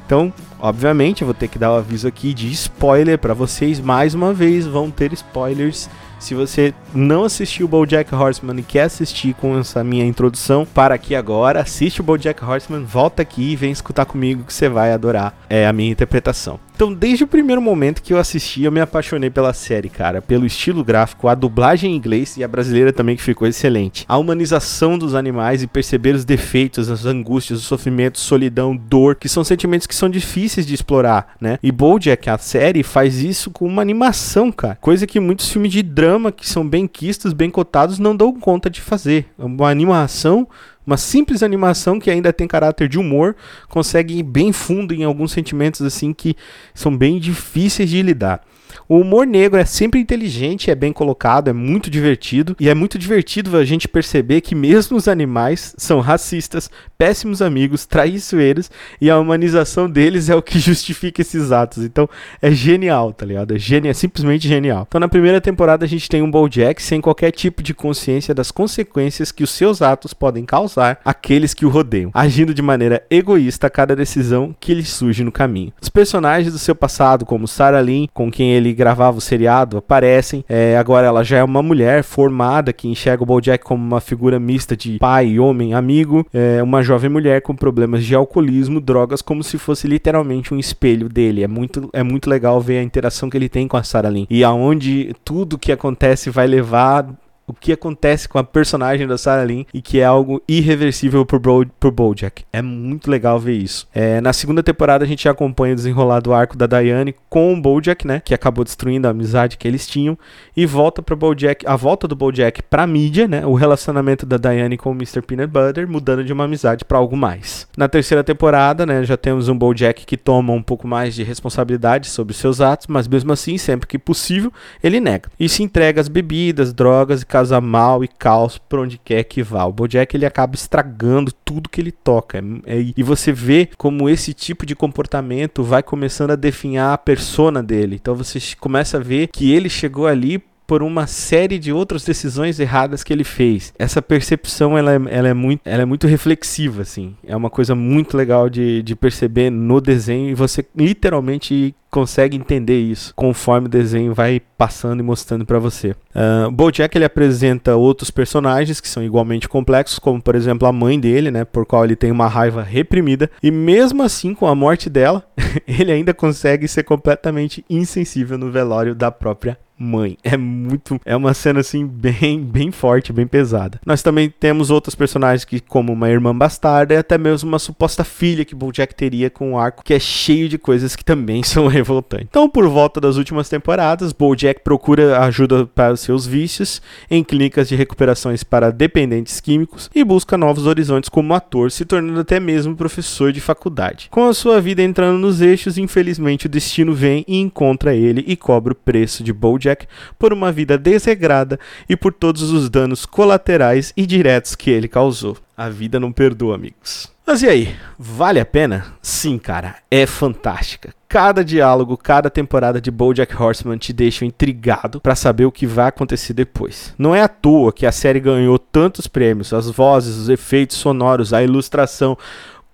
Então, 0.09 0.33
obviamente, 0.59 1.21
eu 1.21 1.27
vou 1.27 1.35
ter 1.35 1.49
que 1.49 1.59
dar 1.59 1.71
o 1.71 1.75
um 1.75 1.79
aviso 1.79 2.09
aqui 2.09 2.33
de 2.33 2.51
spoiler 2.51 3.19
para 3.19 3.35
vocês. 3.35 3.79
Mais 3.79 4.15
uma 4.15 4.33
vez, 4.33 4.67
vão 4.67 4.91
ter 4.91 5.13
spoilers. 5.13 5.87
Se 6.19 6.35
você 6.35 6.73
não 6.95 7.25
assistiu 7.25 7.67
o 7.67 7.69
BoJack 7.69 8.15
Horseman 8.15 8.59
e 8.59 8.63
quer 8.63 8.85
assistir 8.85 9.35
com 9.35 9.59
essa 9.59 9.85
minha 9.85 10.07
introdução, 10.07 10.67
para 10.67 10.95
aqui 10.95 11.15
agora, 11.15 11.61
assiste 11.61 12.01
o 12.01 12.05
BoJack 12.05 12.43
Horseman, 12.43 12.85
volta 12.85 13.21
aqui 13.21 13.53
e 13.53 13.57
vem 13.57 13.71
escutar 13.71 14.07
comigo 14.07 14.45
que 14.45 14.55
você 14.55 14.67
vai 14.67 14.93
adorar 14.93 15.35
é, 15.49 15.67
a 15.67 15.73
minha 15.75 15.93
interpretação. 15.93 16.59
Então, 16.79 16.95
desde 16.95 17.25
o 17.25 17.27
primeiro 17.27 17.61
momento 17.61 18.01
que 18.01 18.13
eu 18.13 18.19
assisti, 18.19 18.63
eu 18.63 18.71
me 18.71 18.81
apaixonei 18.81 19.29
pela 19.29 19.53
série, 19.53 19.89
cara. 19.89 20.23
Pelo 20.23 20.47
estilo 20.47 20.85
gráfico, 20.85 21.27
a 21.27 21.35
dublagem 21.35 21.91
em 21.91 21.97
inglês 21.97 22.37
e 22.37 22.45
a 22.45 22.47
brasileira 22.47 22.93
também 22.93 23.17
que 23.17 23.23
ficou 23.23 23.49
excelente. 23.49 24.05
A 24.07 24.17
humanização 24.17 24.97
dos 24.97 25.13
animais 25.13 25.61
e 25.61 25.67
perceber 25.67 26.15
os 26.15 26.25
defeitos, 26.25 26.89
as 26.89 27.05
angústias, 27.05 27.59
os 27.59 27.65
sofrimentos, 27.65 28.23
solidão, 28.23 28.77
dor, 28.77 29.17
que 29.17 29.29
são 29.29 29.43
sentimentos 29.43 29.89
que 29.89 29.95
são 29.97 30.09
difíceis 30.09 30.65
de 30.65 30.73
explorar, 30.73 31.35
né? 31.41 31.59
E 31.65 31.73
Bojack, 31.73 32.31
a 32.31 32.39
série, 32.39 32.85
faz 32.85 33.21
isso 33.21 33.51
com 33.51 33.67
uma 33.67 33.83
animação, 33.83 34.53
cara. 34.53 34.79
Coisa 34.81 35.05
que 35.05 35.19
muitos 35.19 35.49
filmes 35.49 35.73
de 35.73 35.83
drama, 35.83 36.31
que 36.31 36.49
são 36.49 36.65
bem 36.65 36.87
quistos, 36.87 37.33
bem 37.33 37.51
cotados, 37.51 37.99
não 37.99 38.15
dão 38.15 38.33
conta 38.33 38.71
de 38.71 38.81
fazer. 38.81 39.27
Uma 39.37 39.69
animação 39.69 40.47
uma 40.89 40.97
simples 40.97 41.43
animação 41.43 42.01
que 42.01 42.11
ainda 42.11 42.33
tem 42.33 42.49
caráter 42.49 42.89
de 42.89 42.99
humor, 42.99 43.37
consegue 43.69 44.19
ir 44.19 44.23
bem 44.23 44.55
fundo 44.55 44.95
em 44.95 45.05
alguns 45.05 45.33
sentimentos 45.33 45.83
assim 45.83 46.15
que 46.15 46.35
são 46.73 46.97
bem 46.97 47.19
difíceis 47.19 47.91
de 47.91 48.01
lidar. 48.01 48.43
O 48.89 48.99
humor 48.99 49.27
negro 49.27 49.59
é 49.59 49.65
sempre 49.65 50.01
inteligente, 50.01 50.71
é 50.71 50.75
bem 50.75 50.93
colocado, 50.93 51.49
é 51.49 51.53
muito 51.53 51.91
divertido. 51.91 52.57
E 52.59 52.69
é 52.69 52.75
muito 52.75 52.99
divertido 52.99 53.57
a 53.57 53.65
gente 53.65 53.89
perceber 53.89 54.41
que 54.41 54.55
mesmo 54.55 54.97
os 54.97 55.09
animais 55.09 55.75
são 55.77 56.01
racistas, 56.01 56.71
péssimos 56.97 57.43
amigos, 57.43 57.87
traiçoeiros, 57.87 58.71
e 59.01 59.11
a 59.11 59.19
humanização 59.19 59.89
deles 59.89 60.29
é 60.29 60.35
o 60.35 60.43
que 60.43 60.59
justifica 60.59 61.21
esses 61.21 61.53
atos. 61.53 61.85
Então 61.85 62.09
é 62.41 62.51
genial, 62.51 63.13
tá 63.13 63.27
ligado? 63.27 63.55
É, 63.55 63.59
genial, 63.59 63.91
é 63.91 63.95
simplesmente 63.95 64.49
genial. 64.49 64.87
Então 64.89 65.01
na 65.01 65.09
primeira 65.09 65.41
temporada 65.41 65.85
a 65.85 65.89
gente 65.89 66.09
tem 66.09 66.23
um 66.23 66.31
Bojack 66.31 66.83
sem 66.83 67.01
qualquer 67.01 67.31
tipo 67.31 67.63
de 67.63 67.75
consciência 67.75 68.35
das 68.35 68.51
consequências 68.51 69.31
que 69.31 69.45
os 69.45 69.51
seus 69.51 69.83
atos 69.83 70.13
podem 70.13 70.45
causar 70.45 70.78
aqueles 71.05 71.55
que 71.55 71.67
o 71.67 71.69
rodeiam, 71.69 72.11
agindo 72.15 72.55
de 72.55 72.63
maneira 72.63 73.03
egoísta 73.11 73.67
a 73.67 73.71
cada 73.71 73.95
decisão 73.95 74.55
que 74.59 74.75
lhe 74.75 74.85
surge 74.85 75.25
no 75.25 75.33
caminho. 75.33 75.73
Os 75.81 75.89
personagens 75.89 76.53
do 76.53 76.59
seu 76.59 76.75
passado, 76.75 77.25
como 77.25 77.49
Sarah 77.49 77.81
Lynn, 77.81 78.07
com 78.13 78.31
quem 78.31 78.53
ele 78.53 78.73
gravava 78.73 79.19
o 79.19 79.21
seriado, 79.21 79.77
aparecem. 79.77 80.45
É, 80.49 80.77
agora 80.77 81.07
ela 81.07 81.25
já 81.25 81.39
é 81.39 81.45
uma 81.45 81.63
mulher 81.63 82.03
formada 82.03 82.73
que 82.73 82.89
enxerga 82.89 83.23
o 83.23 83.27
BoJack 83.27 83.65
como 83.65 83.85
uma 83.85 84.01
figura 84.01 84.39
mista 84.39 84.77
de 84.77 84.99
pai, 84.99 85.39
homem, 85.39 85.75
amigo, 85.75 86.27
é, 86.33 86.63
uma 86.63 86.83
jovem 86.83 87.11
mulher 87.11 87.43
com 87.43 87.55
problemas 87.55 88.05
de 88.05 88.15
alcoolismo, 88.15 88.81
drogas, 88.81 89.23
como 89.23 89.43
se 89.43 89.59
fosse 89.59 89.87
literalmente 89.87 90.53
um 90.55 90.59
espelho 90.59 91.09
dele. 91.09 91.43
É 91.43 91.49
muito, 91.49 91.89
é 91.93 92.03
muito 92.03 92.29
legal 92.29 92.61
ver 92.61 92.79
a 92.79 92.83
interação 92.83 93.29
que 93.29 93.37
ele 93.37 93.49
tem 93.49 93.67
com 93.67 93.77
a 93.77 93.83
Sarah 93.83 94.09
Lynn 94.09 94.27
e 94.31 94.45
aonde 94.45 95.15
tudo 95.25 95.59
que 95.59 95.73
acontece 95.73 96.31
vai 96.31 96.47
levar 96.47 97.07
o 97.49 97.55
que 97.55 97.73
acontece 97.73 98.29
com 98.29 98.39
a 98.39 98.45
personagem 98.45 99.07
da 99.07 99.17
Sarah 99.17 99.45
Lynn 99.45 99.65
e 99.73 99.81
que 99.81 99.99
é 99.99 100.05
algo 100.05 100.41
irreversível 100.47 101.25
pro, 101.25 101.41
Bo 101.41 101.67
pro 101.81 101.91
Bojack. 101.91 102.45
É 102.53 102.61
muito 102.61 103.11
legal 103.11 103.41
ver 103.41 103.55
isso. 103.55 103.89
É, 103.95 104.21
na 104.21 104.33
segunda 104.35 104.63
temporada 104.63 105.05
a 105.05 105.09
gente 105.09 105.29
acompanha 105.29 105.73
o 105.73 105.77
desenrolar 105.77 106.21
do 106.21 106.35
arco 106.35 106.57
da 106.57 106.67
Diane 106.67 107.15
com 107.31 107.55
o 107.55 107.61
Bojack, 107.61 108.07
né, 108.07 108.21
que 108.25 108.35
acabou 108.35 108.65
destruindo 108.65 109.09
a 109.09 109.11
amizade 109.11 109.57
que 109.57 109.67
eles 109.67 109.87
tinham 109.87 110.19
e 110.55 110.67
volta 110.67 111.03
para 111.03 111.17
Bojack, 111.17 111.67
a 111.67 111.75
volta 111.75 112.07
do 112.07 112.15
Bojack 112.15 112.63
para 112.63 112.87
mídia, 112.87 113.27
né, 113.27 113.47
o 113.47 113.55
relacionamento 113.55 114.27
da 114.27 114.37
Diane 114.37 114.77
com 114.77 114.91
o 114.91 114.95
Mr. 114.95 115.23
Peanut 115.23 115.51
Butter 115.51 115.89
mudando 115.89 116.23
de 116.23 116.33
uma 116.33 116.45
amizade 116.45 116.85
para 116.85 116.99
algo 116.99 117.17
mais. 117.17 117.67
Na 117.77 117.89
terceira 117.89 118.23
temporada, 118.23 118.85
né, 118.85 119.03
já 119.05 119.17
temos 119.17 119.49
um 119.49 119.57
Bojack 119.57 120.05
que 120.05 120.17
toma 120.17 120.53
um 120.53 120.63
pouco 120.63 120.87
mais 120.87 121.15
de 121.15 121.23
responsabilidade 121.23 122.09
sobre 122.09 122.35
seus 122.35 122.61
atos, 122.61 122.87
mas 122.89 123.09
mesmo 123.09 123.33
assim, 123.33 123.57
sempre 123.57 123.87
que 123.87 123.99
possível, 123.99 124.53
ele 124.83 125.01
nega 125.01 125.31
e 125.41 125.49
se 125.49 125.63
entrega 125.63 126.01
às 126.01 126.09
bebidas, 126.09 126.73
drogas 126.73 127.23
e 127.23 127.27
casa 127.39 127.61
mal 127.61 128.03
e 128.03 128.09
caos 128.09 128.59
por 128.59 128.81
onde 128.81 128.99
quer 128.99 129.23
que 129.23 129.43
vá. 129.43 129.65
O 129.65 129.73
Bojack 129.73 130.17
ele 130.17 130.27
acaba 130.27 130.55
estragando 130.55 131.33
tudo 131.45 131.69
que 131.69 131.81
ele 131.81 131.93
toca. 131.93 132.43
É, 132.67 132.93
e 132.97 133.03
você 133.03 133.33
vê 133.33 133.69
como 133.77 134.09
esse 134.09 134.35
tipo 134.35 134.67
de 134.67 134.75
comportamento 134.75 135.63
vai 135.63 135.83
começando 135.83 136.33
a 136.33 136.37
definhar 136.37 136.93
a 136.93 136.99
persona 136.99 137.63
dele. 137.63 137.97
Então 137.97 138.15
você 138.15 138.41
começa 138.59 138.97
a 138.97 139.01
ver 139.01 139.29
que 139.29 139.53
ele 139.53 139.69
chegou 139.69 140.07
ali 140.07 140.43
por 140.67 140.83
uma 140.83 141.07
série 141.07 141.59
de 141.59 141.73
outras 141.73 142.05
decisões 142.05 142.61
erradas 142.61 143.03
que 143.03 143.11
ele 143.11 143.25
fez. 143.25 143.73
Essa 143.79 144.03
percepção 144.03 144.77
ela 144.77 144.93
é, 144.93 145.01
ela 145.09 145.29
é, 145.29 145.35
muito, 145.35 145.63
ela 145.65 145.83
é 145.83 145.87
muito 145.87 146.07
reflexiva, 146.07 146.83
assim. 146.83 147.17
É 147.27 147.35
uma 147.35 147.49
coisa 147.49 147.75
muito 147.75 148.17
legal 148.17 148.51
de, 148.51 148.83
de 148.83 148.95
perceber 148.95 149.49
no 149.49 149.81
desenho 149.81 150.29
e 150.29 150.35
você 150.35 150.63
literalmente 150.77 151.75
consegue 151.91 152.37
entender 152.37 152.79
isso 152.79 153.13
conforme 153.15 153.67
o 153.67 153.71
desenho 153.71 154.15
vai 154.15 154.41
passando 154.57 155.01
e 155.01 155.03
mostrando 155.03 155.45
para 155.47 155.59
você. 155.59 155.95
Uh, 156.15 156.51
BoJack 156.51 156.97
ele 156.97 157.05
apresenta 157.05 157.77
outros 157.77 158.11
personagens 158.11 158.81
que 158.81 158.89
são 158.89 159.03
igualmente 159.03 159.49
complexos, 159.49 159.99
como 159.99 160.21
por 160.21 160.35
exemplo 160.35 160.67
a 160.67 160.73
mãe 160.73 160.99
dele, 160.99 161.31
né, 161.31 161.45
por 161.45 161.65
qual 161.65 161.85
ele 161.85 161.97
tem 161.97 162.11
uma 162.11 162.27
raiva 162.27 162.63
reprimida 162.63 163.31
e 163.43 163.51
mesmo 163.51 164.03
assim 164.03 164.35
com 164.35 164.47
a 164.47 164.55
morte 164.55 164.91
dela, 164.91 165.25
ele 165.67 165.93
ainda 165.93 166.13
consegue 166.13 166.67
ser 166.67 166.83
completamente 166.83 167.65
insensível 167.71 168.37
no 168.37 168.51
velório 168.51 168.95
da 168.95 169.11
própria 169.11 169.57
mãe. 169.79 170.19
É 170.25 170.37
muito, 170.37 171.01
é 171.05 171.15
uma 171.15 171.33
cena 171.33 171.61
assim 171.61 171.87
bem, 171.87 172.43
bem 172.43 172.73
forte, 172.73 173.13
bem 173.13 173.27
pesada. 173.27 173.81
Nós 173.87 174.03
também 174.03 174.29
temos 174.29 174.71
outros 174.71 174.95
personagens 174.95 175.45
que 175.45 175.61
como 175.61 175.93
uma 175.93 176.11
irmã 176.11 176.37
bastarda 176.37 176.95
e 176.95 176.97
até 176.97 177.17
mesmo 177.17 177.49
uma 177.49 177.59
suposta 177.59 178.03
filha 178.03 178.45
que 178.45 178.55
BoJack 178.55 178.95
teria 178.95 179.31
com 179.31 179.53
um 179.53 179.59
arco 179.59 179.85
que 179.85 179.95
é 179.95 180.01
cheio 180.01 180.49
de 180.49 180.59
coisas 180.59 180.97
que 180.97 181.05
também 181.05 181.43
são 181.45 181.69
revoltantes. 181.79 182.27
Então, 182.29 182.49
por 182.49 182.67
volta 182.69 183.01
das 183.01 183.17
últimas 183.17 183.49
temporadas, 183.49 184.13
BoJack 184.13 184.63
procura 184.63 185.21
ajuda 185.21 185.67
para 185.67 185.97
seus 185.97 186.27
vícios 186.27 186.83
em 187.11 187.23
clínicas 187.23 187.69
de 187.69 187.77
recuperações 187.77 188.43
para 188.43 188.71
dependentes 188.71 189.41
químicos 189.41 189.91
e 189.95 190.03
busca 190.03 190.37
novos 190.37 190.67
horizontes 190.67 191.09
como 191.09 191.35
ator, 191.35 191.71
se 191.71 191.85
tornando 191.85 192.21
até 192.21 192.41
mesmo 192.41 192.77
professor 192.77 193.33
de 193.33 193.41
faculdade. 193.41 194.09
Com 194.11 194.29
a 194.29 194.35
sua 194.35 194.61
vida 194.61 194.83
entrando 194.83 195.19
nos 195.19 195.41
eixos, 195.41 195.79
infelizmente 195.79 196.47
o 196.47 196.49
destino 196.49 196.95
vem 196.95 197.25
e 197.29 197.39
encontra 197.39 197.95
ele 197.95 198.25
e 198.27 198.37
cobra 198.37 198.73
o 198.73 198.77
preço 198.77 199.23
de 199.23 199.33
BoJack 199.33 199.69
Jack 199.69 199.87
por 200.19 200.33
uma 200.33 200.51
vida 200.51 200.79
desregrada 200.79 201.59
e 201.89 201.97
por 201.97 202.13
todos 202.13 202.51
os 202.51 202.71
danos 202.71 203.05
colaterais 203.05 203.93
e 203.97 204.07
diretos 204.07 204.55
que 204.55 204.71
ele 204.71 204.89
causou. 204.89 205.37
A 205.59 205.69
vida 205.69 205.99
não 205.99 206.13
perdoa, 206.13 206.55
amigos. 206.55 207.11
Mas 207.27 207.43
e 207.43 207.49
aí, 207.49 207.77
vale 207.99 208.39
a 208.39 208.47
pena? 208.47 208.95
Sim, 209.03 209.37
cara, 209.39 209.75
é 209.91 210.07
fantástica. 210.07 210.95
Cada 211.09 211.45
diálogo, 211.45 211.97
cada 211.97 212.31
temporada 212.31 212.81
de 212.81 212.93
BoJack 212.93 213.35
Horseman 213.35 213.77
te 213.77 213.93
deixa 213.93 214.25
intrigado 214.25 215.01
para 215.01 215.17
saber 215.17 215.47
o 215.47 215.51
que 215.51 215.67
vai 215.67 215.89
acontecer 215.89 216.33
depois. 216.33 216.95
Não 216.97 217.13
é 217.13 217.23
à 217.23 217.27
toa 217.27 217.73
que 217.73 217.85
a 217.85 217.91
série 217.91 218.21
ganhou 218.21 218.57
tantos 218.57 219.09
prêmios, 219.09 219.53
as 219.53 219.69
vozes, 219.69 220.17
os 220.17 220.29
efeitos 220.29 220.77
sonoros, 220.77 221.33
a 221.33 221.43
ilustração, 221.43 222.17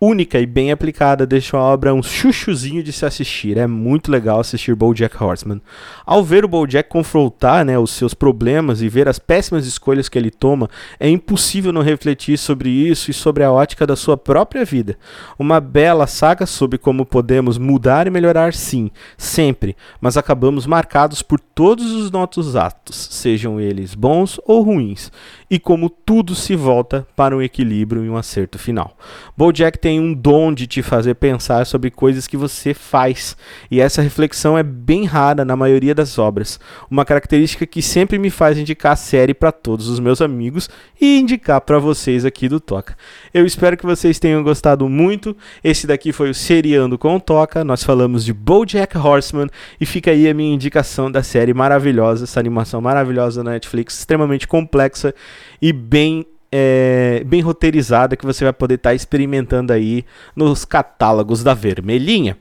única 0.00 0.38
e 0.38 0.46
bem 0.46 0.70
aplicada 0.70 1.26
deixa 1.26 1.56
a 1.56 1.60
obra 1.60 1.94
um 1.94 2.02
chuchuzinho 2.02 2.82
de 2.82 2.92
se 2.92 3.06
assistir. 3.06 3.56
É 3.56 3.66
muito 3.66 4.10
legal 4.10 4.40
assistir 4.40 4.74
BoJack 4.74 5.22
Horseman. 5.22 5.60
Ao 6.04 6.22
ver 6.22 6.44
o 6.44 6.48
BoJack 6.48 6.88
confrontar 6.88 7.64
né, 7.64 7.78
os 7.78 7.90
seus 7.90 8.12
problemas 8.12 8.82
e 8.82 8.88
ver 8.88 9.08
as 9.08 9.18
péssimas 9.18 9.66
escolhas 9.66 10.08
que 10.08 10.18
ele 10.18 10.30
toma, 10.30 10.68
é 11.00 11.08
impossível 11.08 11.72
não 11.72 11.82
refletir 11.82 12.36
sobre 12.36 12.68
isso 12.68 13.10
e 13.10 13.14
sobre 13.14 13.44
a 13.44 13.52
ótica 13.52 13.86
da 13.86 13.96
sua 13.96 14.16
própria 14.16 14.64
vida. 14.64 14.98
Uma 15.38 15.60
bela 15.60 16.06
saga 16.06 16.46
sobre 16.46 16.78
como 16.78 17.06
podemos 17.06 17.56
mudar 17.56 18.06
e 18.06 18.10
melhorar, 18.10 18.52
sim, 18.52 18.90
sempre, 19.16 19.76
mas 20.00 20.16
acabamos 20.16 20.66
marcados 20.66 21.22
por 21.22 21.40
todos 21.40 21.92
os 21.92 22.10
nossos 22.10 22.56
atos, 22.56 23.08
sejam 23.10 23.60
eles 23.60 23.94
bons 23.94 24.40
ou 24.44 24.62
ruins, 24.62 25.10
e 25.54 25.58
como 25.60 25.88
tudo 25.88 26.34
se 26.34 26.56
volta 26.56 27.06
para 27.14 27.36
um 27.36 27.40
equilíbrio 27.40 28.04
e 28.04 28.10
um 28.10 28.16
acerto 28.16 28.58
final. 28.58 28.98
BoJack 29.36 29.78
tem 29.78 30.00
um 30.00 30.12
dom 30.12 30.52
de 30.52 30.66
te 30.66 30.82
fazer 30.82 31.14
pensar 31.14 31.64
sobre 31.64 31.92
coisas 31.92 32.26
que 32.26 32.36
você 32.36 32.74
faz, 32.74 33.36
e 33.70 33.80
essa 33.80 34.02
reflexão 34.02 34.58
é 34.58 34.64
bem 34.64 35.04
rara 35.04 35.44
na 35.44 35.54
maioria 35.54 35.94
das 35.94 36.18
obras, 36.18 36.58
uma 36.90 37.04
característica 37.04 37.64
que 37.64 37.80
sempre 37.80 38.18
me 38.18 38.30
faz 38.30 38.58
indicar 38.58 38.94
a 38.94 38.96
série 38.96 39.32
para 39.32 39.52
todos 39.52 39.86
os 39.88 40.00
meus 40.00 40.20
amigos 40.20 40.68
e 41.00 41.20
indicar 41.20 41.60
para 41.60 41.78
vocês 41.78 42.24
aqui 42.24 42.48
do 42.48 42.58
Toca. 42.58 42.96
Eu 43.32 43.46
espero 43.46 43.76
que 43.76 43.86
vocês 43.86 44.18
tenham 44.18 44.42
gostado 44.42 44.88
muito. 44.88 45.36
Esse 45.62 45.86
daqui 45.86 46.12
foi 46.12 46.30
o 46.30 46.34
Seriando 46.34 46.98
com 46.98 47.14
o 47.14 47.20
Toca. 47.20 47.62
Nós 47.62 47.84
falamos 47.84 48.24
de 48.24 48.32
BoJack 48.32 48.98
Horseman 48.98 49.48
e 49.80 49.86
fica 49.86 50.10
aí 50.10 50.28
a 50.28 50.34
minha 50.34 50.52
indicação 50.52 51.10
da 51.12 51.22
série 51.22 51.54
maravilhosa, 51.54 52.24
essa 52.24 52.40
animação 52.40 52.80
maravilhosa 52.80 53.44
da 53.44 53.52
Netflix, 53.52 53.98
extremamente 53.98 54.48
complexa 54.48 55.14
e 55.60 55.72
bem 55.72 56.26
é, 56.56 57.24
bem 57.26 57.40
roteirizada 57.40 58.16
que 58.16 58.24
você 58.24 58.44
vai 58.44 58.52
poder 58.52 58.74
estar 58.74 58.90
tá 58.90 58.94
experimentando 58.94 59.72
aí 59.72 60.04
nos 60.36 60.64
catálogos 60.64 61.42
da 61.42 61.52
Vermelhinha. 61.52 62.38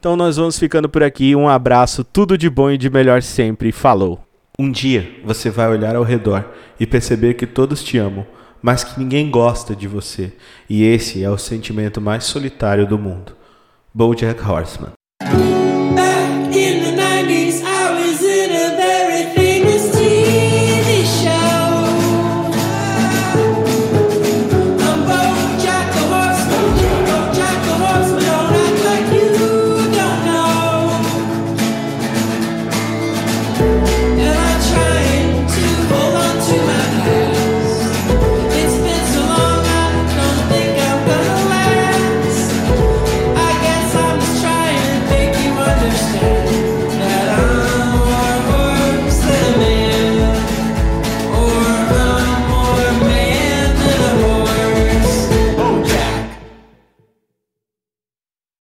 Então 0.00 0.16
nós 0.16 0.36
vamos 0.36 0.58
ficando 0.58 0.88
por 0.88 1.02
aqui. 1.02 1.36
Um 1.36 1.48
abraço, 1.48 2.02
tudo 2.02 2.36
de 2.36 2.50
bom 2.50 2.72
e 2.72 2.78
de 2.78 2.90
melhor 2.90 3.22
sempre. 3.22 3.70
Falou. 3.70 4.18
Um 4.58 4.70
dia 4.70 5.08
você 5.24 5.48
vai 5.48 5.68
olhar 5.68 5.94
ao 5.94 6.02
redor 6.02 6.44
e 6.78 6.86
perceber 6.86 7.34
que 7.34 7.46
todos 7.46 7.84
te 7.84 7.98
amam, 7.98 8.26
mas 8.60 8.82
que 8.82 8.98
ninguém 8.98 9.30
gosta 9.30 9.76
de 9.76 9.86
você. 9.86 10.32
E 10.68 10.82
esse 10.82 11.22
é 11.22 11.30
o 11.30 11.38
sentimento 11.38 12.00
mais 12.00 12.24
solitário 12.24 12.86
do 12.86 12.98
mundo. 12.98 13.36
BoJack 13.94 14.42
Horseman. 14.42 14.92